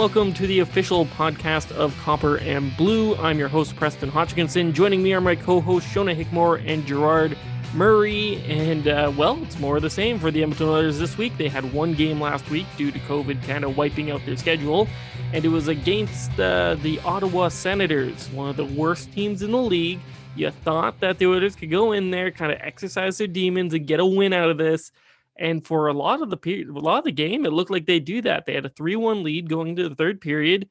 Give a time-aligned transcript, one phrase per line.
[0.00, 3.14] Welcome to the official podcast of Copper and Blue.
[3.16, 4.72] I'm your host, Preston Hodgkinson.
[4.72, 7.36] Joining me are my co hosts, Shona Hickmore and Gerard
[7.74, 8.42] Murray.
[8.48, 11.36] And, uh, well, it's more of the same for the Edmonton Oilers this week.
[11.36, 14.88] They had one game last week due to COVID kind of wiping out their schedule,
[15.34, 19.58] and it was against uh, the Ottawa Senators, one of the worst teams in the
[19.58, 20.00] league.
[20.34, 23.86] You thought that the Oilers could go in there, kind of exercise their demons, and
[23.86, 24.92] get a win out of this.
[25.40, 27.86] And for a lot of the period, a lot of the game, it looked like
[27.86, 28.44] they do that.
[28.44, 30.68] They had a three-one lead going into the third period,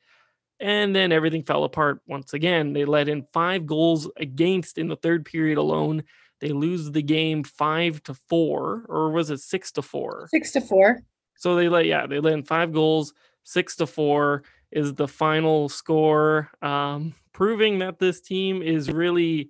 [0.60, 2.72] and then everything fell apart once again.
[2.74, 6.04] They let in five goals against in the third period alone.
[6.40, 10.28] They lose the game five to four, or was it six to four?
[10.30, 11.02] Six to four.
[11.36, 13.14] So they let yeah, they let in five goals,
[13.44, 16.52] six to four is the final score.
[16.62, 19.50] Um, proving that this team is really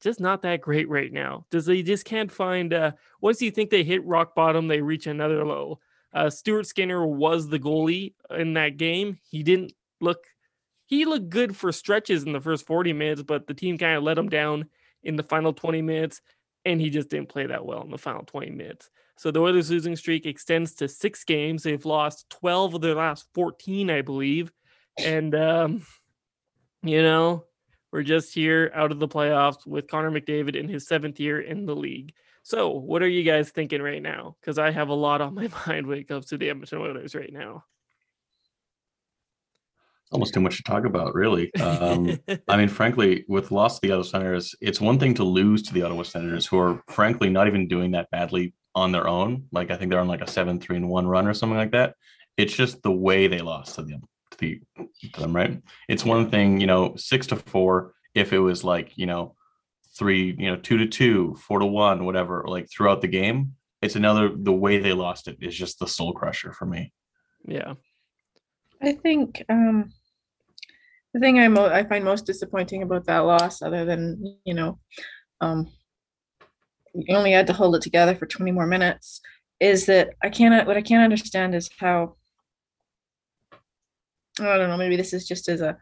[0.00, 1.46] just not that great right now.
[1.50, 5.06] Does they just can't find uh once you think they hit rock bottom, they reach
[5.06, 5.80] another low.
[6.12, 9.18] Uh Stuart Skinner was the goalie in that game.
[9.30, 10.24] He didn't look
[10.86, 14.02] he looked good for stretches in the first 40 minutes, but the team kind of
[14.02, 14.66] let him down
[15.04, 16.20] in the final 20 minutes,
[16.64, 18.90] and he just didn't play that well in the final 20 minutes.
[19.16, 21.62] So the Oilers losing streak extends to six games.
[21.62, 24.50] They've lost 12 of their last 14, I believe.
[24.98, 25.86] And um,
[26.82, 27.44] you know,
[27.92, 31.66] we're just here out of the playoffs with Connor McDavid in his seventh year in
[31.66, 32.12] the league.
[32.42, 34.36] So, what are you guys thinking right now?
[34.40, 37.14] Because I have a lot on my mind when it comes to the Edmonton Oilers
[37.14, 37.64] right now.
[40.02, 41.54] It's almost too much to talk about, really.
[41.56, 42.18] Um,
[42.48, 45.74] I mean, frankly, with loss to the Ottawa Senators, it's one thing to lose to
[45.74, 49.44] the Ottawa Senators, who are frankly not even doing that badly on their own.
[49.52, 51.72] Like I think they're on like a seven three and one run or something like
[51.72, 51.94] that.
[52.36, 54.00] It's just the way they lost to them.
[54.40, 55.62] To, the, them, right?
[55.88, 57.94] It's one thing, you know, six to four.
[58.14, 59.36] If it was like you know,
[59.96, 63.54] three, you know, two to two, four to one, whatever, like throughout the game.
[63.82, 64.30] It's another.
[64.34, 66.92] The way they lost it is just the soul crusher for me.
[67.46, 67.74] Yeah.
[68.82, 69.92] I think um,
[71.12, 74.78] the thing I mo- I find most disappointing about that loss, other than you know,
[75.40, 75.70] um,
[76.94, 79.20] you only had to hold it together for 20 more minutes,
[79.60, 80.66] is that I cannot.
[80.66, 82.16] What I can't understand is how.
[84.38, 84.76] I don't know.
[84.76, 85.76] Maybe this is just as a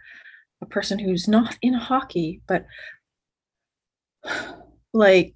[0.61, 2.67] a person who's not in hockey, but
[4.93, 5.35] like,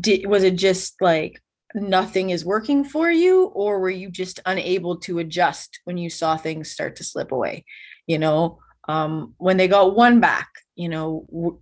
[0.00, 1.40] did was it just like
[1.74, 6.36] nothing is working for you, or were you just unable to adjust when you saw
[6.36, 7.64] things start to slip away?
[8.06, 8.58] You know,
[8.88, 11.60] um, when they got one back, you know, w-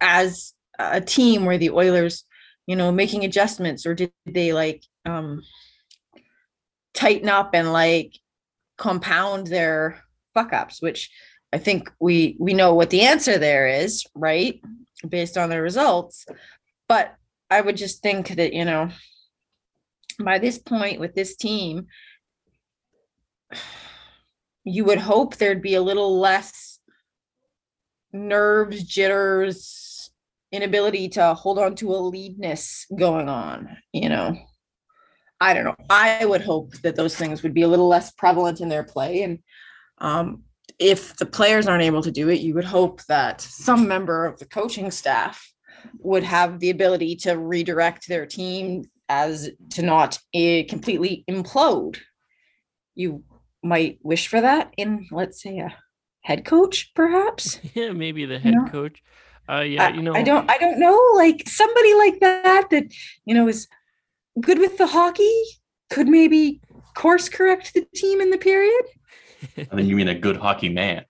[0.00, 2.24] as a team, were the Oilers,
[2.66, 5.42] you know, making adjustments, or did they like um,
[6.94, 8.14] tighten up and like
[8.80, 10.02] compound their
[10.34, 10.82] fuck ups?
[10.82, 11.10] Which
[11.52, 14.60] I think we we know what the answer there is, right,
[15.08, 16.26] based on the results.
[16.88, 17.14] But
[17.48, 18.90] I would just think that you know,
[20.18, 21.86] by this point with this team,
[24.64, 26.78] you would hope there'd be a little less
[28.12, 30.10] nerves, jitters,
[30.52, 34.36] inability to hold on to a leadness going on, you know.
[35.40, 35.76] I don't know.
[35.88, 39.22] I would hope that those things would be a little less prevalent in their play.
[39.22, 39.38] And
[39.98, 40.42] um,
[40.78, 44.38] if the players aren't able to do it, you would hope that some member of
[44.38, 45.50] the coaching staff
[45.98, 51.98] would have the ability to redirect their team as to not uh, completely implode.
[52.94, 53.24] You
[53.62, 55.74] might wish for that in, let's say, a
[56.20, 57.58] head coach, perhaps.
[57.74, 58.66] Yeah, maybe the head know?
[58.66, 59.02] coach.
[59.48, 62.84] Uh, yeah, you know, I don't, I don't know, like somebody like that that
[63.24, 63.66] you know is
[64.40, 65.42] good with the hockey
[65.90, 66.60] could maybe
[66.94, 68.84] course correct the team in the period.
[69.58, 71.04] I then you mean a good hockey man?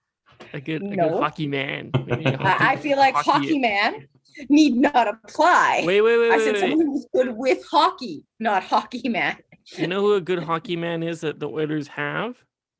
[0.52, 1.90] a good, a good hockey man.
[2.06, 4.06] maybe a I, I hockey- feel like hockey, man
[4.48, 5.82] need not apply.
[5.84, 6.60] Wait, wait, wait, I wait, said wait.
[6.60, 9.36] someone who's good with hockey, not hockey man.
[9.76, 12.36] You know who a good hockey man is that the Oilers have?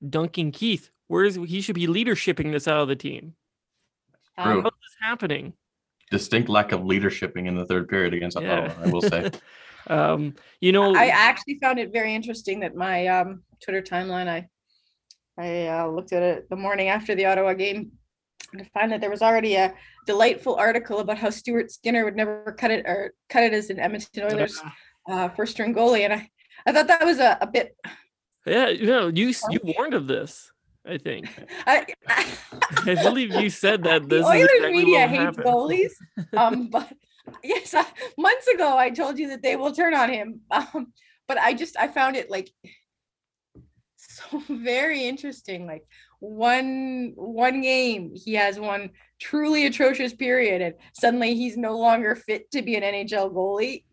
[0.08, 0.90] Duncan Keith.
[1.08, 1.60] Where is he?
[1.60, 3.34] Should be leadershiping this out of the team.
[4.38, 4.52] True.
[4.58, 5.52] Um, How is this happening?
[6.10, 8.60] Distinct lack of leadershiping in the third period against Yeah.
[8.70, 9.30] Ottawa, I will say.
[9.86, 14.48] um, you know, I actually found it very interesting that my um, Twitter timeline, I
[15.38, 17.92] I uh, looked at it the morning after the Ottawa game
[18.56, 19.74] to find that there was already a
[20.06, 23.78] delightful article about how Stuart Skinner would never cut it or cut it as an
[23.78, 24.60] Edmonton Oilers
[25.10, 26.28] uh, first string goalie, and I
[26.66, 27.74] I thought that was a, a bit.
[28.46, 30.50] yeah, you know, you you warned of this.
[30.86, 31.28] I think.
[31.66, 35.92] I, I believe you said that the this is Oilers exactly media hates goalies,
[36.36, 36.92] um, but
[37.44, 37.84] yes, I,
[38.18, 40.40] months ago I told you that they will turn on him.
[40.50, 40.92] Um,
[41.28, 42.50] but I just I found it like
[43.96, 45.66] so very interesting.
[45.66, 45.84] Like
[46.18, 48.90] one one game, he has one
[49.20, 53.84] truly atrocious period, and suddenly he's no longer fit to be an NHL goalie.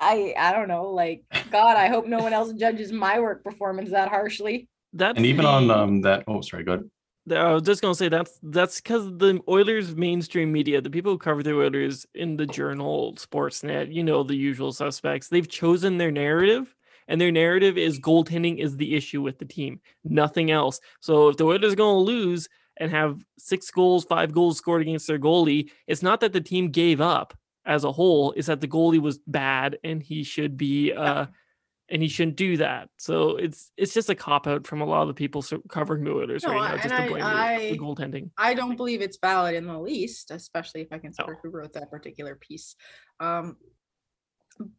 [0.00, 0.90] I I don't know.
[0.90, 4.68] Like God, I hope no one else judges my work performance that harshly.
[4.92, 6.90] that's And even on um that oh sorry, go ahead.
[7.30, 11.18] I was just gonna say that's that's because the Oilers mainstream media, the people who
[11.18, 15.28] cover the Oilers in the Journal, Sportsnet, you know the usual suspects.
[15.28, 16.74] They've chosen their narrative,
[17.06, 20.80] and their narrative is goaltending is the issue with the team, nothing else.
[21.00, 22.48] So if the Oilers are gonna lose
[22.78, 26.70] and have six goals, five goals scored against their goalie, it's not that the team
[26.70, 27.34] gave up
[27.64, 30.92] as a whole; it's that the goalie was bad and he should be.
[30.92, 31.26] Uh,
[31.92, 32.88] and he shouldn't do that.
[32.96, 36.10] So it's it's just a cop out from a lot of the people covering the
[36.10, 38.30] Oilers No, right now, just to I- blame the- I- the goaltending.
[38.38, 41.38] I don't believe it's valid in the least, especially if I consider No.
[41.42, 42.74] who wrote that particular piece.
[43.20, 43.58] Um,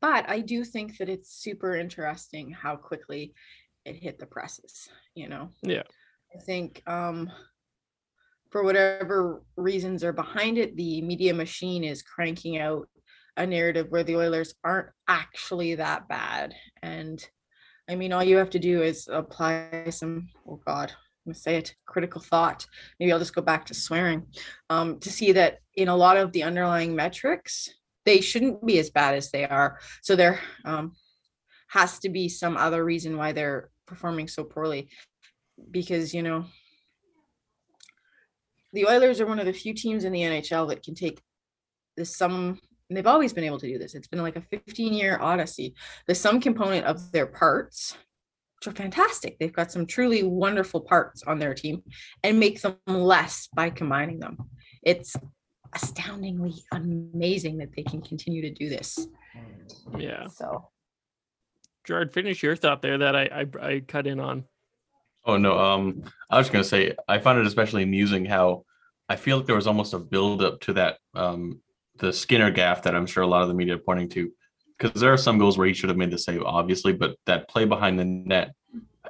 [0.02, 3.34] but I do think that it's super interesting how quickly
[3.86, 5.52] it hit the presses, you know?
[5.62, 5.84] Yeah.
[6.36, 7.32] I think um,
[8.50, 12.88] for whatever reasons are behind it, the media machine is cranking out
[13.38, 16.54] a narrative where the Oilers aren't actually that bad.
[16.82, 17.26] And
[17.90, 21.58] I mean, all you have to do is apply some, oh God, I'm gonna say
[21.58, 22.66] it, critical thought.
[23.00, 24.28] Maybe I'll just go back to swearing
[24.70, 27.70] um, to see that in a lot of the underlying metrics,
[28.06, 29.80] they shouldn't be as bad as they are.
[30.02, 30.94] So there um,
[31.70, 34.90] has to be some other reason why they're performing so poorly.
[35.72, 36.46] Because, you know,
[38.74, 41.22] the Oilers are one of the few teams in the NHL that can take
[41.96, 42.60] the sum,
[42.94, 43.96] and they've always been able to do this.
[43.96, 45.74] It's been like a 15 year odyssey.
[46.06, 47.98] The sum component of their parts,
[48.60, 49.40] which are fantastic.
[49.40, 51.82] They've got some truly wonderful parts on their team
[52.24, 54.38] and make them less by combining them.
[54.84, 55.16] It's
[55.74, 59.08] astoundingly amazing that they can continue to do this.
[59.98, 60.28] Yeah.
[60.28, 60.70] So
[61.84, 64.44] Gerard, finish your thought there that I I, I cut in on.
[65.26, 68.66] Oh no, um, I was gonna say I find it especially amusing how
[69.10, 71.60] I feel like there was almost a build up to that um
[72.04, 74.30] the Skinner gaff that I'm sure a lot of the media are pointing to.
[74.78, 77.48] Because there are some goals where he should have made the save, obviously, but that
[77.48, 78.54] play behind the net,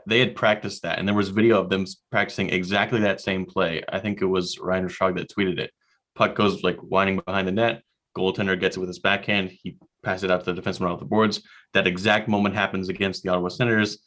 [0.06, 3.82] they had practiced that, and there was video of them practicing exactly that same play.
[3.90, 5.72] I think it was Ryan Schog that tweeted it.
[6.14, 7.82] Puck goes like winding behind the net,
[8.16, 11.06] goaltender gets it with his backhand, he passes it out to the defenseman off the
[11.06, 11.42] boards.
[11.74, 14.00] That exact moment happens against the Ottawa Senators,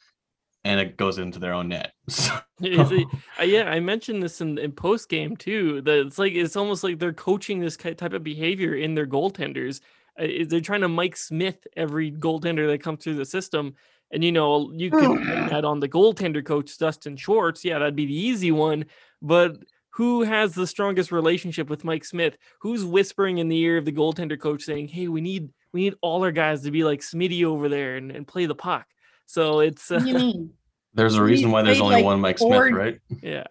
[0.67, 1.93] and it goes into their own net.
[2.09, 2.33] So,
[2.63, 3.07] Is it-
[3.39, 5.81] uh, yeah, I mentioned this in, in post game too.
[5.83, 9.81] That it's like it's almost like they're coaching this type of behavior in their goaltenders.
[10.19, 13.75] Uh, They're trying to Mike Smith every goaltender that comes through the system.
[14.11, 15.21] And you know, you could
[15.53, 17.65] add on the goaltender coach Dustin Schwartz.
[17.65, 18.87] Yeah, that'd be the easy one.
[19.21, 19.57] But
[19.91, 22.37] who has the strongest relationship with Mike Smith?
[22.61, 25.95] Who's whispering in the ear of the goaltender coach saying, "Hey, we need we need
[26.01, 28.87] all our guys to be like Smitty over there and, and play the puck."
[29.27, 30.51] So it's uh, what do you mean?
[30.95, 32.99] there's a reason why there's only like, one Mike four- Smith, right?
[33.23, 33.45] yeah.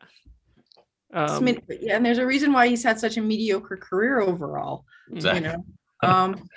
[1.13, 4.85] Um, Smith, yeah, and there's a reason why he's had such a mediocre career overall.
[5.11, 5.41] Exactly.
[5.41, 5.65] You know.
[6.03, 6.49] Um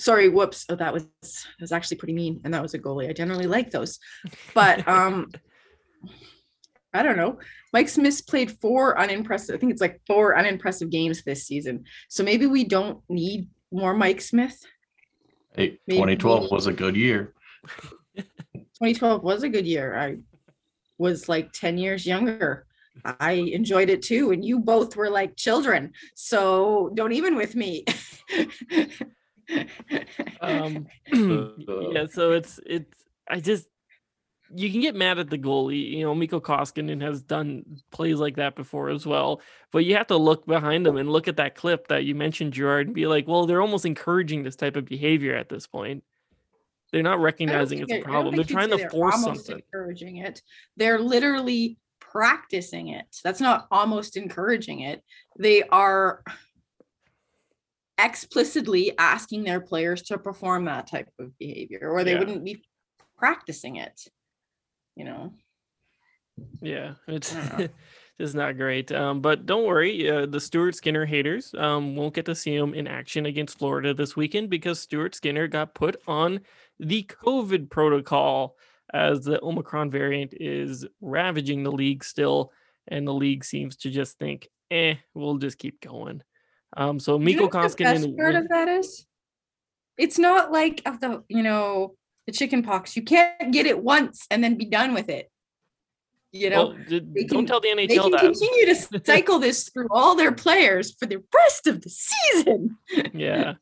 [0.00, 0.66] sorry, whoops.
[0.68, 2.40] Oh, that was that was actually pretty mean.
[2.44, 3.08] And that was a goalie.
[3.08, 3.98] I generally like those.
[4.52, 5.30] But um
[6.92, 7.38] I don't know.
[7.72, 11.84] Mike Smith's played four unimpressive, I think it's like four unimpressive games this season.
[12.08, 14.58] So maybe we don't need more Mike Smith.
[15.54, 17.32] Hey, Maybe- 2012 was a good year.
[18.80, 19.96] 2012 was a good year.
[19.96, 20.16] I
[20.98, 22.66] was like 10 years younger.
[23.04, 24.32] I enjoyed it too.
[24.32, 25.92] And you both were like children.
[26.14, 27.84] So don't even with me.
[30.40, 33.66] um yeah so it's it's i just
[34.54, 38.36] you can get mad at the goalie you know mikko koskinen has done plays like
[38.36, 39.40] that before as well
[39.72, 42.52] but you have to look behind them and look at that clip that you mentioned
[42.52, 46.02] gerard and be like well they're almost encouraging this type of behavior at this point
[46.92, 49.46] they're not recognizing it's a they're- I don't problem they're trying to they're force almost
[49.46, 50.42] something Encouraging it.
[50.76, 53.04] They're literally practicing it.
[53.22, 55.02] That's not almost encouraging it.
[55.38, 56.22] They are
[57.98, 62.20] explicitly asking their players to perform that type of behavior, or they Yeah.
[62.20, 62.64] wouldn't be
[63.16, 64.00] practicing it.
[64.96, 65.34] You know.
[66.62, 67.70] Yeah, it's I don't
[68.18, 68.92] it's not great.
[68.92, 72.74] Um, but don't worry, uh, the Stuart Skinner haters um, won't get to see him
[72.74, 76.40] in action against Florida this weekend because Stuart Skinner got put on
[76.80, 78.56] the COVID protocol
[78.92, 82.52] as the Omicron variant is ravaging the league still,
[82.86, 86.22] and the league seems to just think, eh, we'll just keep going.
[86.76, 89.06] Um, so You Mikko know what the Koskinen, best part of that is
[89.96, 91.94] it's not like of the you know
[92.26, 92.94] the chicken pox.
[92.96, 95.30] You can't get it once and then be done with it.
[96.30, 98.20] You know, well, they don't can- tell the they can that.
[98.20, 102.76] continue to cycle this through all their players for the rest of the season.
[103.14, 103.54] yeah,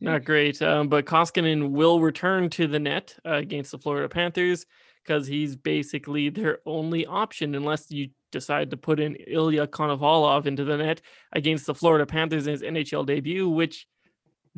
[0.00, 0.60] not great.
[0.62, 4.66] Um, but Koskinen will return to the net uh, against the Florida Panthers
[5.04, 10.64] because he's basically their only option unless you decide to put in Ilya Konovalov into
[10.64, 11.00] the net
[11.32, 13.86] against the Florida Panthers in his NHL debut, which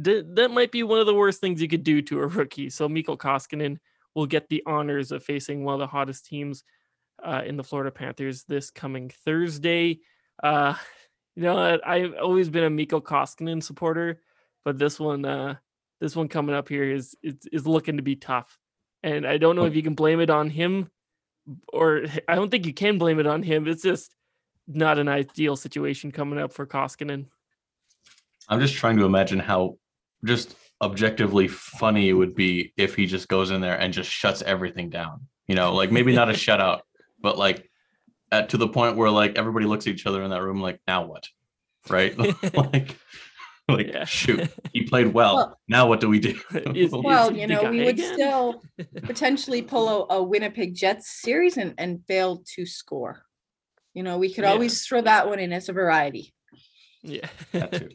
[0.02, 2.70] th- that might be one of the worst things you could do to a rookie.
[2.70, 3.78] So Mikko Koskinen
[4.14, 6.64] will get the honors of facing one of the hottest teams
[7.24, 10.00] uh, in the Florida Panthers this coming Thursday.
[10.42, 10.74] Uh,
[11.36, 14.20] you know, I've always been a Mikko Koskinen supporter,
[14.64, 15.56] but this one, uh,
[16.00, 18.58] this one coming up here is is, is looking to be tough,
[19.02, 20.90] and I don't know if you can blame it on him,
[21.72, 23.66] or I don't think you can blame it on him.
[23.66, 24.14] It's just
[24.66, 27.26] not an ideal situation coming up for Koskinen.
[28.48, 29.78] I'm just trying to imagine how
[30.24, 34.42] just objectively funny it would be if he just goes in there and just shuts
[34.42, 35.26] everything down.
[35.46, 36.80] You know, like maybe not a shutout,
[37.20, 37.68] but like
[38.30, 40.80] at to the point where like everybody looks at each other in that room like
[40.86, 41.28] now what?
[41.88, 42.16] Right?
[42.54, 42.96] like
[43.76, 44.04] like Yeah.
[44.04, 45.34] shoot, he played well.
[45.36, 46.38] Well- now what do we do?
[46.74, 48.14] Is- Well, is you know, we would again?
[48.14, 48.62] still
[49.02, 53.22] potentially pull a, a Winnipeg Jets series and, and fail to score.
[53.94, 54.52] You know, we could Yeah.
[54.52, 56.32] always throw that one in as a variety.
[57.02, 57.28] Yeah.
[57.52, 57.90] That too.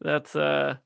[0.00, 0.76] That's uh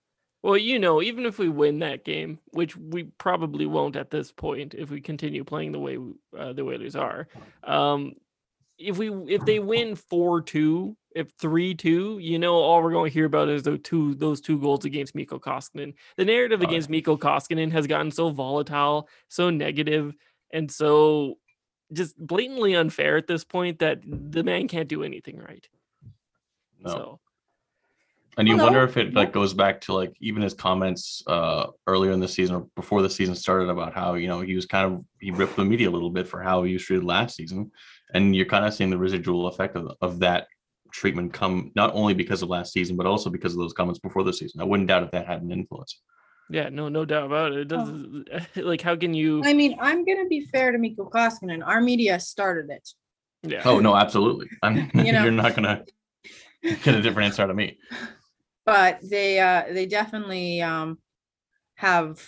[0.42, 4.32] well, you know, even if we win that game, which we probably won't at this
[4.32, 7.26] point if we continue playing the way we- uh, the Whalers are.
[7.64, 8.14] Um
[8.78, 13.26] if we if they win 4-2, if 3-2, you know all we're going to hear
[13.26, 15.94] about is those two those two goals against Mikko Koskinen.
[16.16, 16.68] The narrative Oh, yeah.
[16.68, 20.14] against Mikko Koskinen has gotten so volatile, so negative,
[20.52, 21.34] and so
[21.92, 25.68] just blatantly unfair at this point that the man can't do anything right.
[26.78, 26.90] No.
[26.90, 27.20] So
[28.36, 31.22] And you Well, wonder no, if it like goes back to like even his comments
[31.26, 34.54] uh earlier in the season or before the season started about how you know he
[34.54, 37.04] was kind of he ripped the media a little bit for how he was treated
[37.04, 37.70] last season,
[38.14, 40.46] and you're kind of seeing the residual effect of, of that
[40.92, 44.22] treatment come not only because of last season but also because of those comments before
[44.24, 44.60] the season.
[44.60, 46.00] I wouldn't doubt if that had an influence.
[46.50, 47.58] Yeah, no, no doubt about it.
[47.60, 48.24] It Oh.
[48.24, 51.64] does like how can you I mean, I'm gonna be fair to Mikko Koskinen.
[51.66, 52.88] Our media started it.
[53.42, 53.62] yeah.
[53.64, 54.48] Oh no, absolutely.
[54.62, 55.22] I'm You know.
[55.24, 55.84] you're not gonna
[56.62, 57.78] get a different answer out of me.
[58.66, 60.98] but they uh they definitely um
[61.76, 62.20] have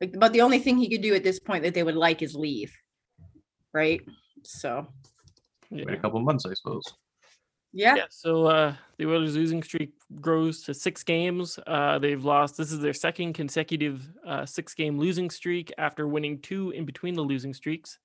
[0.00, 2.22] like but the only thing he could do at this point that they would like
[2.22, 2.72] is leave
[3.74, 4.00] right
[4.42, 4.86] so
[5.70, 5.92] Wait yeah.
[5.94, 6.82] a couple of months, I suppose.
[7.72, 11.58] Yeah, Yeah, so uh the Oilers losing streak grows to six games.
[11.66, 16.38] Uh they've lost this is their second consecutive uh six game losing streak after winning
[16.40, 17.98] two in between the losing streaks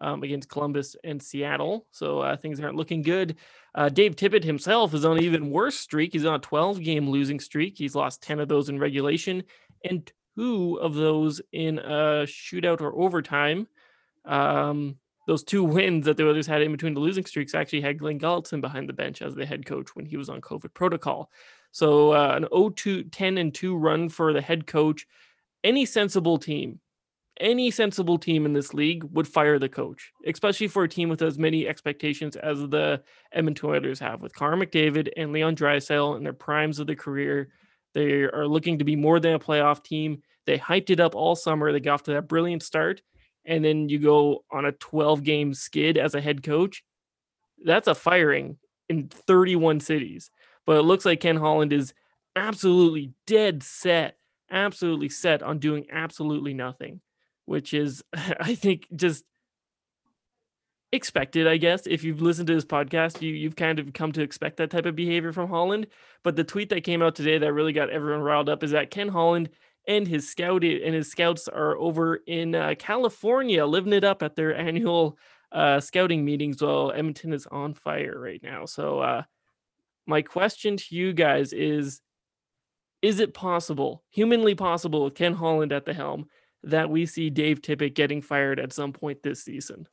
[0.00, 1.86] um, against Columbus and Seattle.
[1.90, 3.36] So uh, things aren't looking good.
[3.74, 6.12] Uh, Dave Tippett himself is on an even worse streak.
[6.12, 7.76] He's on a 12 game losing streak.
[7.76, 9.44] He's lost 10 of those in regulation
[9.84, 13.66] and two of those in a shootout or overtime.
[14.24, 14.96] Um,
[15.30, 18.18] those two wins that the Oilers had in between the losing streaks actually had Glen
[18.18, 21.30] Gulutzan behind the bench as the head coach when he was on COVID protocol.
[21.70, 25.06] So uh, an 0-2, 10 and 2 run for the head coach.
[25.62, 26.80] Any sensible team,
[27.38, 31.22] any sensible team in this league would fire the coach, especially for a team with
[31.22, 36.24] as many expectations as the Edmonton Oilers have with Connor McDavid and Leon Draisaitl in
[36.24, 37.50] their primes of their career.
[37.94, 40.22] They are looking to be more than a playoff team.
[40.46, 41.70] They hyped it up all summer.
[41.70, 43.00] They got off to that brilliant start,
[43.50, 46.84] and then you go on a 12 game skid as a head coach.
[47.62, 50.30] That's a firing in 31 cities.
[50.64, 51.92] But it looks like Ken Holland is
[52.36, 54.16] absolutely dead set,
[54.52, 57.00] absolutely set on doing absolutely nothing,
[57.46, 59.24] which is, I think, just
[60.92, 61.88] expected, I guess.
[61.88, 64.86] If you've listened to this podcast, you you've kind of come to expect that type
[64.86, 65.88] of behavior from Holland.
[66.22, 68.92] But the tweet that came out today that really got everyone riled up is that
[68.92, 69.50] Ken Holland
[69.90, 74.36] and his scout and his scouts are over in uh, California living it up at
[74.36, 75.18] their annual
[75.50, 78.66] uh, scouting meetings while Edmonton is on fire right now.
[78.66, 79.22] So uh,
[80.06, 82.00] my question to you guys is
[83.02, 86.26] is it possible, humanly possible with Ken Holland at the helm,
[86.62, 89.88] that we see Dave Tippett getting fired at some point this season?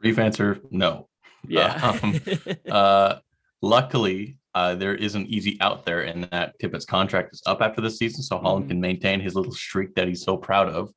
[0.00, 1.08] Brief answer: No.
[1.46, 1.96] Yeah.
[2.02, 2.20] Um,
[2.70, 3.20] Uh,
[3.62, 7.80] luckily, uh, there is an easy out there, in that Tippett's contract is up after
[7.80, 8.68] the season, so Holland Mhm.
[8.68, 10.90] can maintain his little streak that he's so proud of,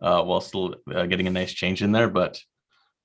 [0.00, 2.08] uh, while still uh, getting a nice change in there.
[2.08, 2.40] But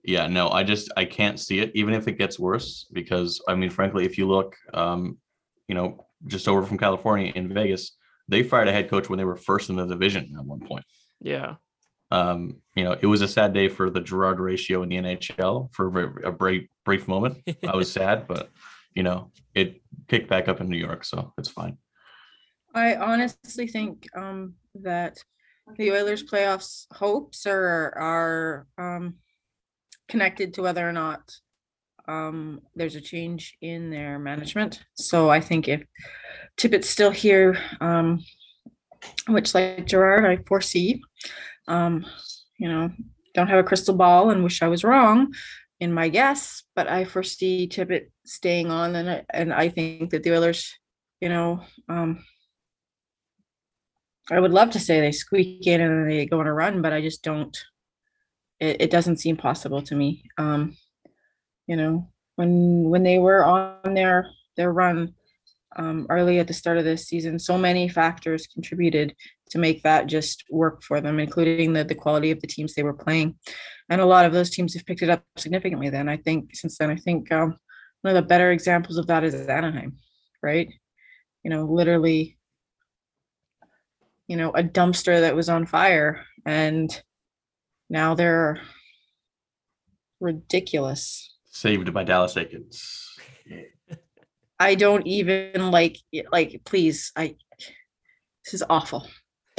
[0.04, 3.56] yeah, no, I just I can't see it, even if it gets worse, because I
[3.56, 5.18] mean, frankly, if you look, um,
[5.68, 7.96] you know, just over from California in Vegas,
[8.28, 10.86] they fired a head coach when they were first in the division at one point.
[11.22, 11.56] yeah.
[12.12, 15.70] Um, you know, it was a sad day for the Gerard ratio in the NHL
[15.74, 17.38] for a very- a brief brief moment.
[17.68, 18.50] I was sad, but
[19.00, 21.76] you know, it kicked back up in New York, so it's fine.
[22.86, 24.40] i honestly think um
[24.90, 25.14] that
[25.80, 26.72] the oilers playoffs
[27.04, 29.06] hopes are are um
[30.12, 31.22] connected to whether or not
[32.16, 34.74] um there's a change in their management
[35.08, 35.82] so i think if
[36.58, 37.52] tippett's still here
[37.90, 38.08] um
[39.36, 40.92] which like gerard i foresee
[41.76, 41.96] um
[42.62, 42.86] you know
[43.36, 45.18] don't have a crystal ball and wish i was wrong
[45.80, 50.24] in my guess but i foresee tippett staying on and I, and i think that
[50.24, 50.78] the oilers
[51.22, 52.24] you know um
[54.32, 56.94] I would love to say they squeak in and they go on a run, but
[56.94, 57.58] I just don't.
[58.60, 60.24] it, it doesn't seem possible to me.
[60.38, 60.78] Um,
[61.68, 65.16] you know, when when they were on their their run
[65.76, 69.16] um, early at the start of this season, so many factors contributed
[69.50, 72.84] to make that just work for them, including the the quality of the teams they
[72.84, 73.36] were playing,
[73.90, 75.90] and a lot of those teams have picked it up significantly.
[75.90, 77.58] Then I think since then, I think um,
[78.02, 79.98] one of the better examples of that is Anaheim,
[80.42, 80.70] right?
[81.44, 82.38] You know, literally,
[84.28, 86.90] you know, a dumpster that was on fire, and
[87.90, 88.62] now they're
[90.20, 91.36] ridiculous.
[91.52, 93.08] Saved by Dallas Eakins.
[94.60, 95.98] I don't even like
[96.32, 97.36] like please I
[98.46, 99.08] this is awful.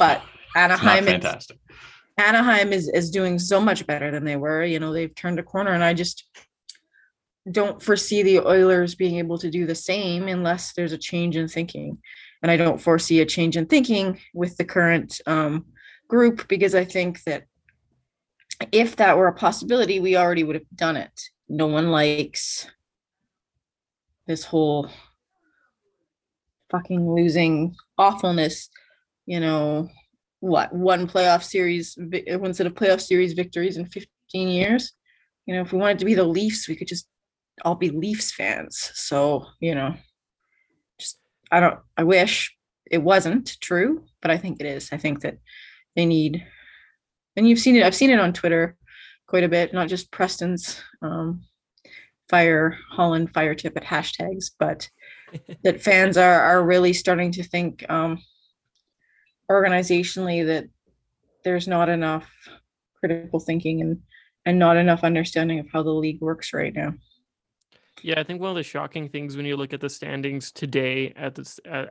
[0.01, 0.23] But
[0.55, 1.59] Anaheim is fantastic.
[2.17, 4.63] Anaheim is is doing so much better than they were.
[4.63, 6.25] You know, they've turned a corner and I just
[7.51, 11.47] don't foresee the Oilers being able to do the same unless there's a change in
[11.47, 11.99] thinking.
[12.41, 15.67] And I don't foresee a change in thinking with the current um,
[16.07, 17.43] group because I think that
[18.71, 21.29] if that were a possibility, we already would have done it.
[21.47, 22.67] No one likes
[24.25, 24.89] this whole
[26.71, 28.71] fucking losing awfulness,
[29.25, 29.89] you know,
[30.39, 34.93] what one playoff series, one set of playoff series victories in 15 years.
[35.45, 37.07] You know, if we wanted to be the Leafs, we could just
[37.63, 38.91] all be Leafs fans.
[38.95, 39.95] So, you know,
[40.99, 41.19] just
[41.51, 42.55] I don't I wish
[42.89, 44.89] it wasn't true, but I think it is.
[44.91, 45.37] I think that
[45.95, 46.45] they need
[47.35, 48.75] and you've seen it, I've seen it on Twitter
[49.27, 51.43] quite a bit, not just Preston's um
[52.29, 54.89] fire Holland fire Tippett hashtags, but
[55.63, 58.19] that fans are are really starting to think um
[59.51, 60.65] organizationally that
[61.43, 62.29] there's not enough
[62.99, 64.01] critical thinking and
[64.45, 66.93] and not enough understanding of how the league works right now.
[68.03, 71.13] Yeah, I think one of the shocking things when you look at the standings today,
[71.15, 71.37] at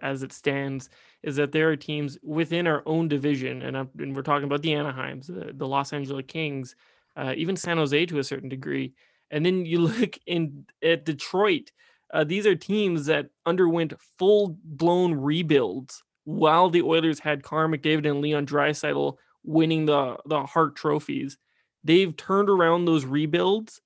[0.03, 0.89] as it stands,
[1.23, 4.75] is that there are teams within our own division, and, and we're talking about the
[4.75, 6.75] Anaheim's, the, the Los Angeles Kings,
[7.17, 8.93] uh, even San Jose to a certain degree,
[9.31, 11.71] and then you look in at Detroit.
[12.13, 18.09] Uh, these are teams that underwent full blown rebuilds while the Oilers had Connor McDavid
[18.09, 21.37] and Leon Draisaitl winning the the Hart trophies.
[21.83, 23.81] They've turned around those rebuilds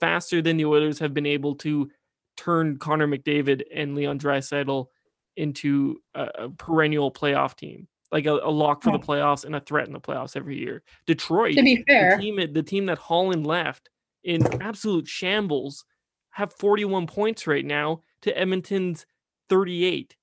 [0.00, 1.90] faster than the Oilers have been able to
[2.36, 4.86] turn Connor McDavid and Leon Draisaitl
[5.36, 9.60] into a, a perennial playoff team, like a, a lock for the playoffs and a
[9.60, 10.82] threat in the playoffs every year.
[11.06, 13.88] Detroit, to be fair, the team, the team that Holland left
[14.24, 15.84] in absolute shambles,
[16.30, 19.06] have 41 points right now to Edmonton's
[19.48, 20.16] 38.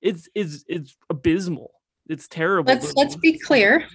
[0.00, 1.72] It's it's it's abysmal.
[2.08, 2.72] It's terrible.
[2.72, 3.86] Let's let's be clear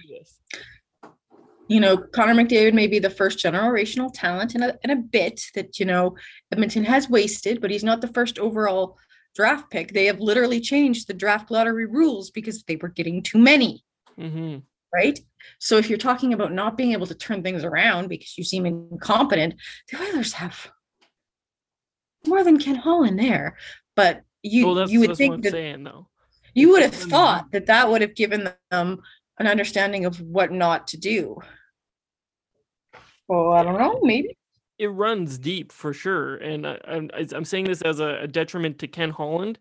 [1.68, 5.40] you know, Connor McDavid may be the first generational talent in a, in a bit
[5.54, 6.16] that, you know,
[6.52, 8.98] Edmonton has wasted, but he's not the first overall
[9.34, 9.92] draft pick.
[9.92, 13.84] They have literally changed the draft lottery rules because they were getting too many.
[14.18, 14.58] Mm-hmm.
[14.92, 15.18] Right.
[15.58, 18.64] So if you're talking about not being able to turn things around because you seem
[18.64, 19.54] incompetent,
[19.90, 20.70] the Oilers have
[22.26, 23.56] more than Ken Holland there.
[23.96, 26.06] But you, well, you would think that saying, though.
[26.54, 29.02] you would have thought that that would have given them
[29.38, 31.38] an understanding of what not to do.
[33.26, 34.36] Well, I don't know, maybe.
[34.78, 38.80] It runs deep for sure, and I, am I'm saying this as a, a, detriment
[38.80, 39.58] to Ken Holland,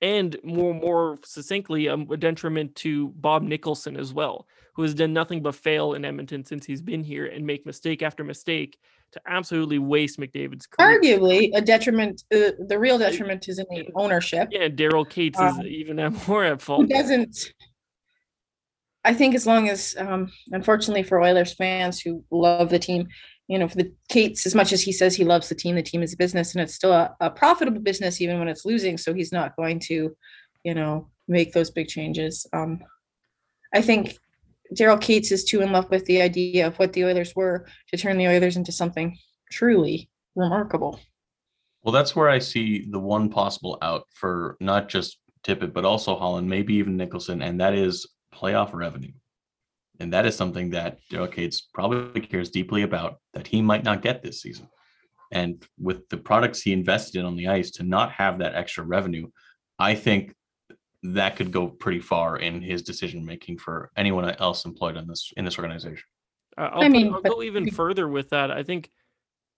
[0.00, 5.12] and more more succinctly, um, a detriment to Bob Nicholson as well, who has done
[5.12, 8.78] nothing but fail in Edmonton since he's been here and make mistake after mistake
[9.12, 11.00] to absolutely waste McDavid's career.
[11.00, 12.24] Arguably, a detriment.
[12.34, 14.48] Uh, the real detriment is in the ownership.
[14.50, 15.96] Yeah, Daryl Katz um, is even
[16.26, 16.82] more at fault.
[16.82, 17.52] Who doesn't
[19.04, 23.08] I think as long as, um, unfortunately for Oilers fans who love the team,
[23.48, 25.82] you know, for the Katz, as much as he says he loves the team, the
[25.82, 28.96] team is a business and it's still a, a profitable business even when it's losing.
[28.96, 30.16] So he's not going to,
[30.62, 32.46] you know, make those big changes.
[32.52, 32.80] Um,
[33.74, 34.18] I think
[34.72, 37.96] Daryl Katz is too in love with the idea of what the Oilers were to
[37.96, 39.18] turn the Oilers into something
[39.50, 41.00] truly remarkable.
[41.82, 46.16] Well, that's where I see the one possible out for not just Tippett, but also
[46.16, 49.12] Holland, maybe even Nicholson, and that is playoff revenue.
[50.00, 54.02] And that is something that Daryl Katz probably cares deeply about that he might not
[54.02, 54.68] get this season.
[55.30, 58.84] And with the products he invested in on the ice to not have that extra
[58.84, 59.28] revenue,
[59.78, 60.34] I think
[61.02, 65.32] that could go pretty far in his decision making for anyone else employed in this
[65.36, 66.04] in this organization.
[66.56, 68.50] Uh, I'll, I mean, I'll go even further with that.
[68.50, 68.90] I think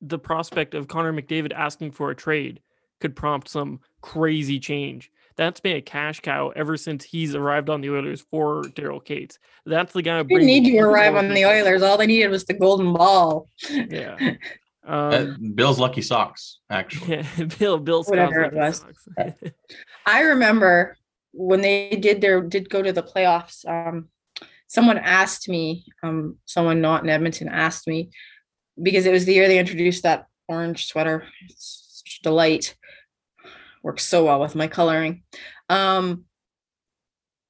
[0.01, 2.61] the prospect of Connor McDavid asking for a trade
[3.01, 7.81] could prompt some crazy change that's been a cash cow ever since he's arrived on
[7.81, 9.39] the Oilers for Daryl Katz.
[9.67, 10.19] That's the guy.
[10.19, 11.83] Who didn't need to arrive on the Oilers.
[11.83, 13.49] All they needed was the golden ball.
[13.69, 14.17] Yeah.
[14.87, 17.17] Um, Bill's lucky socks, actually.
[17.17, 18.85] Yeah, Bill, Bill's whatever it was.
[20.05, 20.99] I remember
[21.37, 23.66] when they did their did go to the playoffs.
[23.68, 24.09] Um,
[24.66, 28.11] someone asked me, um, someone not in Edmonton asked me
[28.81, 31.25] because it was the year they introduced that orange sweater.
[31.49, 32.77] It's such a delight.
[33.83, 35.23] Works so well with my coloring.
[35.68, 36.25] Um,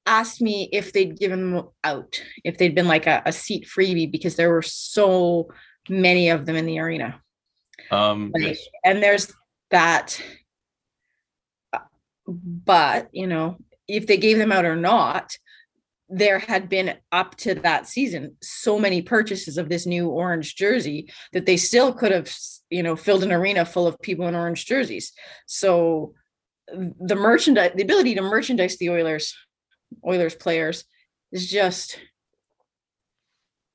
[0.05, 4.11] asked me if they'd given them out, if they'd been like a, a seat freebie
[4.11, 5.49] because there were so
[5.89, 7.21] many of them in the arena.
[7.91, 8.59] Um, Like, yes.
[8.83, 9.33] and there's
[9.71, 10.21] that.
[11.73, 11.79] uh,
[12.27, 15.37] But, you know, if they gave them out or not,
[16.07, 21.09] there had been up to that season so many purchases of this new orange jersey
[21.33, 22.31] that they still could have,
[22.69, 25.13] you know, filled an arena full of people in orange jerseys.
[25.47, 26.13] So
[26.67, 29.35] the merchandise, the ability to merchandise the Oilers,
[30.05, 30.83] Oilers players
[31.31, 31.99] is just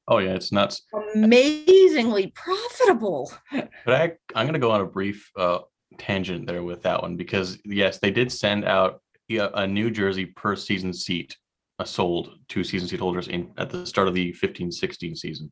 [0.09, 0.83] Oh yeah, it's nuts.
[1.15, 3.33] amazingly profitable.
[3.53, 5.61] But I, I'm going to go on a brief uh,
[5.99, 9.03] tangent there with that one because yes, they did send out
[9.39, 11.37] a new jersey per season seat,
[11.85, 15.51] sold to season seat holders in at the start of the 15-16 season,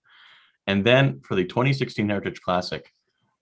[0.67, 2.91] and then for the 2016 Heritage Classic,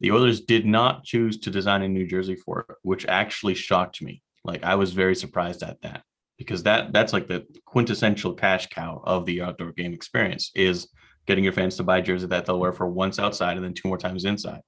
[0.00, 4.02] the Oilers did not choose to design a new jersey for it, which actually shocked
[4.02, 4.22] me.
[4.44, 6.02] Like I was very surprised at that
[6.38, 10.88] because that that's like the quintessential cash cow of the outdoor game experience is
[11.26, 13.88] getting your fans to buy jersey that they'll wear for once outside and then two
[13.88, 14.60] more times inside.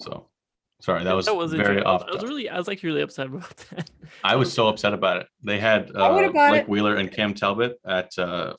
[0.00, 0.28] So,
[0.82, 1.58] sorry, that was, interesting.
[1.58, 2.08] very I was- off.
[2.08, 3.90] I was really, I was like really upset about that.
[4.22, 5.26] I was so upset about it.
[5.42, 6.68] They had uh, would've Blake it.
[6.68, 8.54] Wheeler and Cam Talbot at uh,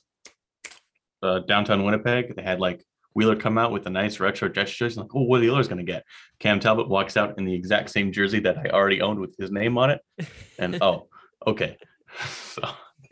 [1.21, 2.35] uh, downtown Winnipeg.
[2.35, 2.83] They had like
[3.15, 4.97] Wheeler come out with a nice retro gestures.
[4.97, 6.03] Like, oh, what are the Oilers going to get?
[6.39, 9.51] Cam Talbot walks out in the exact same jersey that I already owned with his
[9.51, 10.01] name on it.
[10.59, 11.07] And oh,
[11.45, 11.77] okay.
[12.25, 12.61] So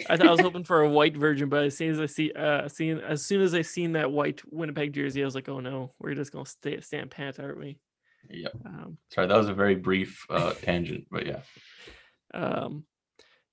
[0.10, 2.32] I thought I was hoping for a white version, but as soon as I see,
[2.32, 5.60] uh, seen as soon as I seen that white Winnipeg jersey, I was like, oh
[5.60, 7.78] no, we're just gonna stay stand pat, aren't we?
[8.30, 11.40] Yeah, Um, sorry, that was a very brief uh, tangent, but yeah.
[12.34, 12.86] um,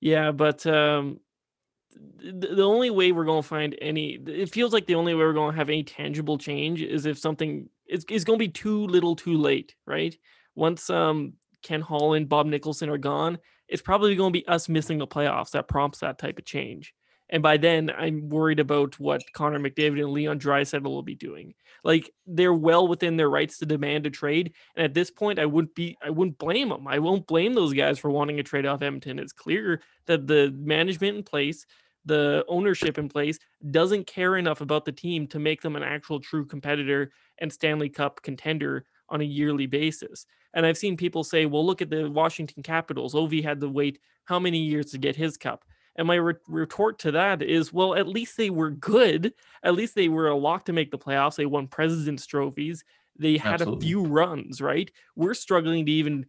[0.00, 1.20] yeah, but um,
[1.92, 5.32] the, the only way we're gonna find any, it feels like the only way we're
[5.32, 9.36] gonna have any tangible change is if something is is gonna be too little, too
[9.36, 10.16] late, right?
[10.54, 14.98] Once um Ken Holland, Bob Nicholson are gone, it's probably going to be us missing
[14.98, 16.94] the playoffs that prompts that type of change.
[17.30, 21.54] And by then, I'm worried about what Connor McDavid and Leon Draisaitl will be doing.
[21.84, 25.46] Like they're well within their rights to demand a trade, and at this point, I
[25.46, 26.88] wouldn't be, I wouldn't blame them.
[26.88, 29.18] I won't blame those guys for wanting a trade off Edmonton.
[29.18, 31.66] It's clear that the management in place,
[32.04, 33.38] the ownership in place,
[33.70, 37.88] doesn't care enough about the team to make them an actual true competitor and Stanley
[37.88, 40.26] Cup contender on a yearly basis.
[40.54, 43.14] And I've seen people say, well, look at the Washington Capitals.
[43.14, 45.64] Ovi had to wait how many years to get his cup?
[45.96, 49.32] And my re- retort to that is, well, at least they were good.
[49.62, 51.36] At least they were a lock to make the playoffs.
[51.36, 52.84] They won president's trophies.
[53.18, 53.86] They had Absolutely.
[53.86, 54.90] a few runs, right?
[55.16, 56.26] We're struggling to even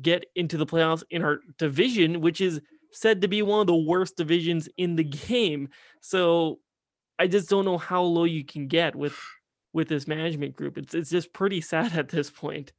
[0.00, 2.60] get into the playoffs in our division, which is
[2.92, 5.68] said to be one of the worst divisions in the game.
[6.00, 6.60] So
[7.18, 9.18] I just don't know how low you can get with
[9.74, 10.78] with this management group.
[10.78, 12.72] It's it's just pretty sad at this point.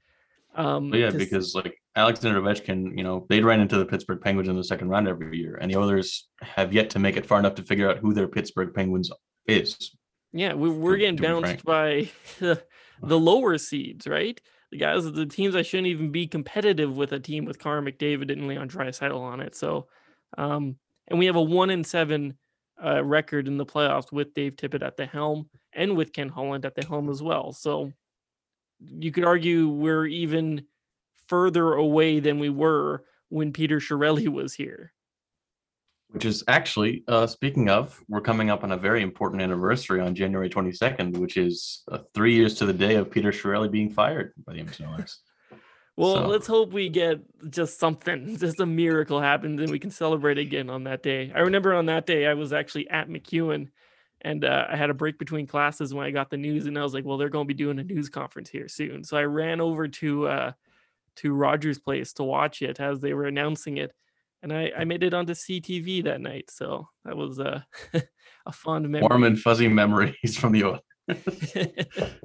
[0.55, 4.55] Um, yeah, because like Alexander Ovechkin, you know, they'd ran into the Pittsburgh Penguins in
[4.55, 7.55] the second round every year, and the Oilers have yet to make it far enough
[7.55, 9.11] to figure out who their Pittsburgh Penguins
[9.47, 9.95] is.
[10.31, 12.63] yeah, we, we're getting bounced by the,
[13.01, 14.39] the lower seeds, right?
[14.71, 18.31] The guys, the teams I shouldn't even be competitive with a team with Connor McDavid
[18.31, 19.55] and Leon Draisaitl on it.
[19.55, 19.87] So,
[20.35, 20.77] um,
[21.07, 22.37] and we have a one in seven
[22.83, 26.65] uh, record in the playoffs with Dave Tippett at the helm and with Ken Holland
[26.65, 27.51] at the helm as well.
[27.53, 27.91] So,
[28.79, 30.65] you could argue we're even
[31.33, 34.93] further away than we were when Peter Chiarelli was here.
[36.11, 40.13] Which is actually, uh, speaking of, we're coming up on a very important anniversary on
[40.13, 44.33] January 22nd, which is uh, three years to the day of Peter Chiarelli being fired
[44.45, 45.19] by the Edmonton Oilers.
[45.95, 47.19] Well, So- let's hope we get
[47.51, 51.31] just something, just a miracle happens, and we can celebrate again on that day.
[51.35, 53.69] I remember on that day I was actually at MacEwan,
[54.21, 56.81] and uh, I had a break between classes when I got the news, and I
[56.81, 59.25] was like, "Well, they're going to be doing a news conference here soon." So I
[59.25, 60.51] ran over to uh,
[61.17, 63.91] to Rogers Place to watch it as they were announcing it,
[64.41, 66.49] and I, I made it onto CTV that night.
[66.49, 67.61] So that was uh,
[68.45, 69.07] a fond memory.
[69.09, 70.81] Warm and fuzzy memories from the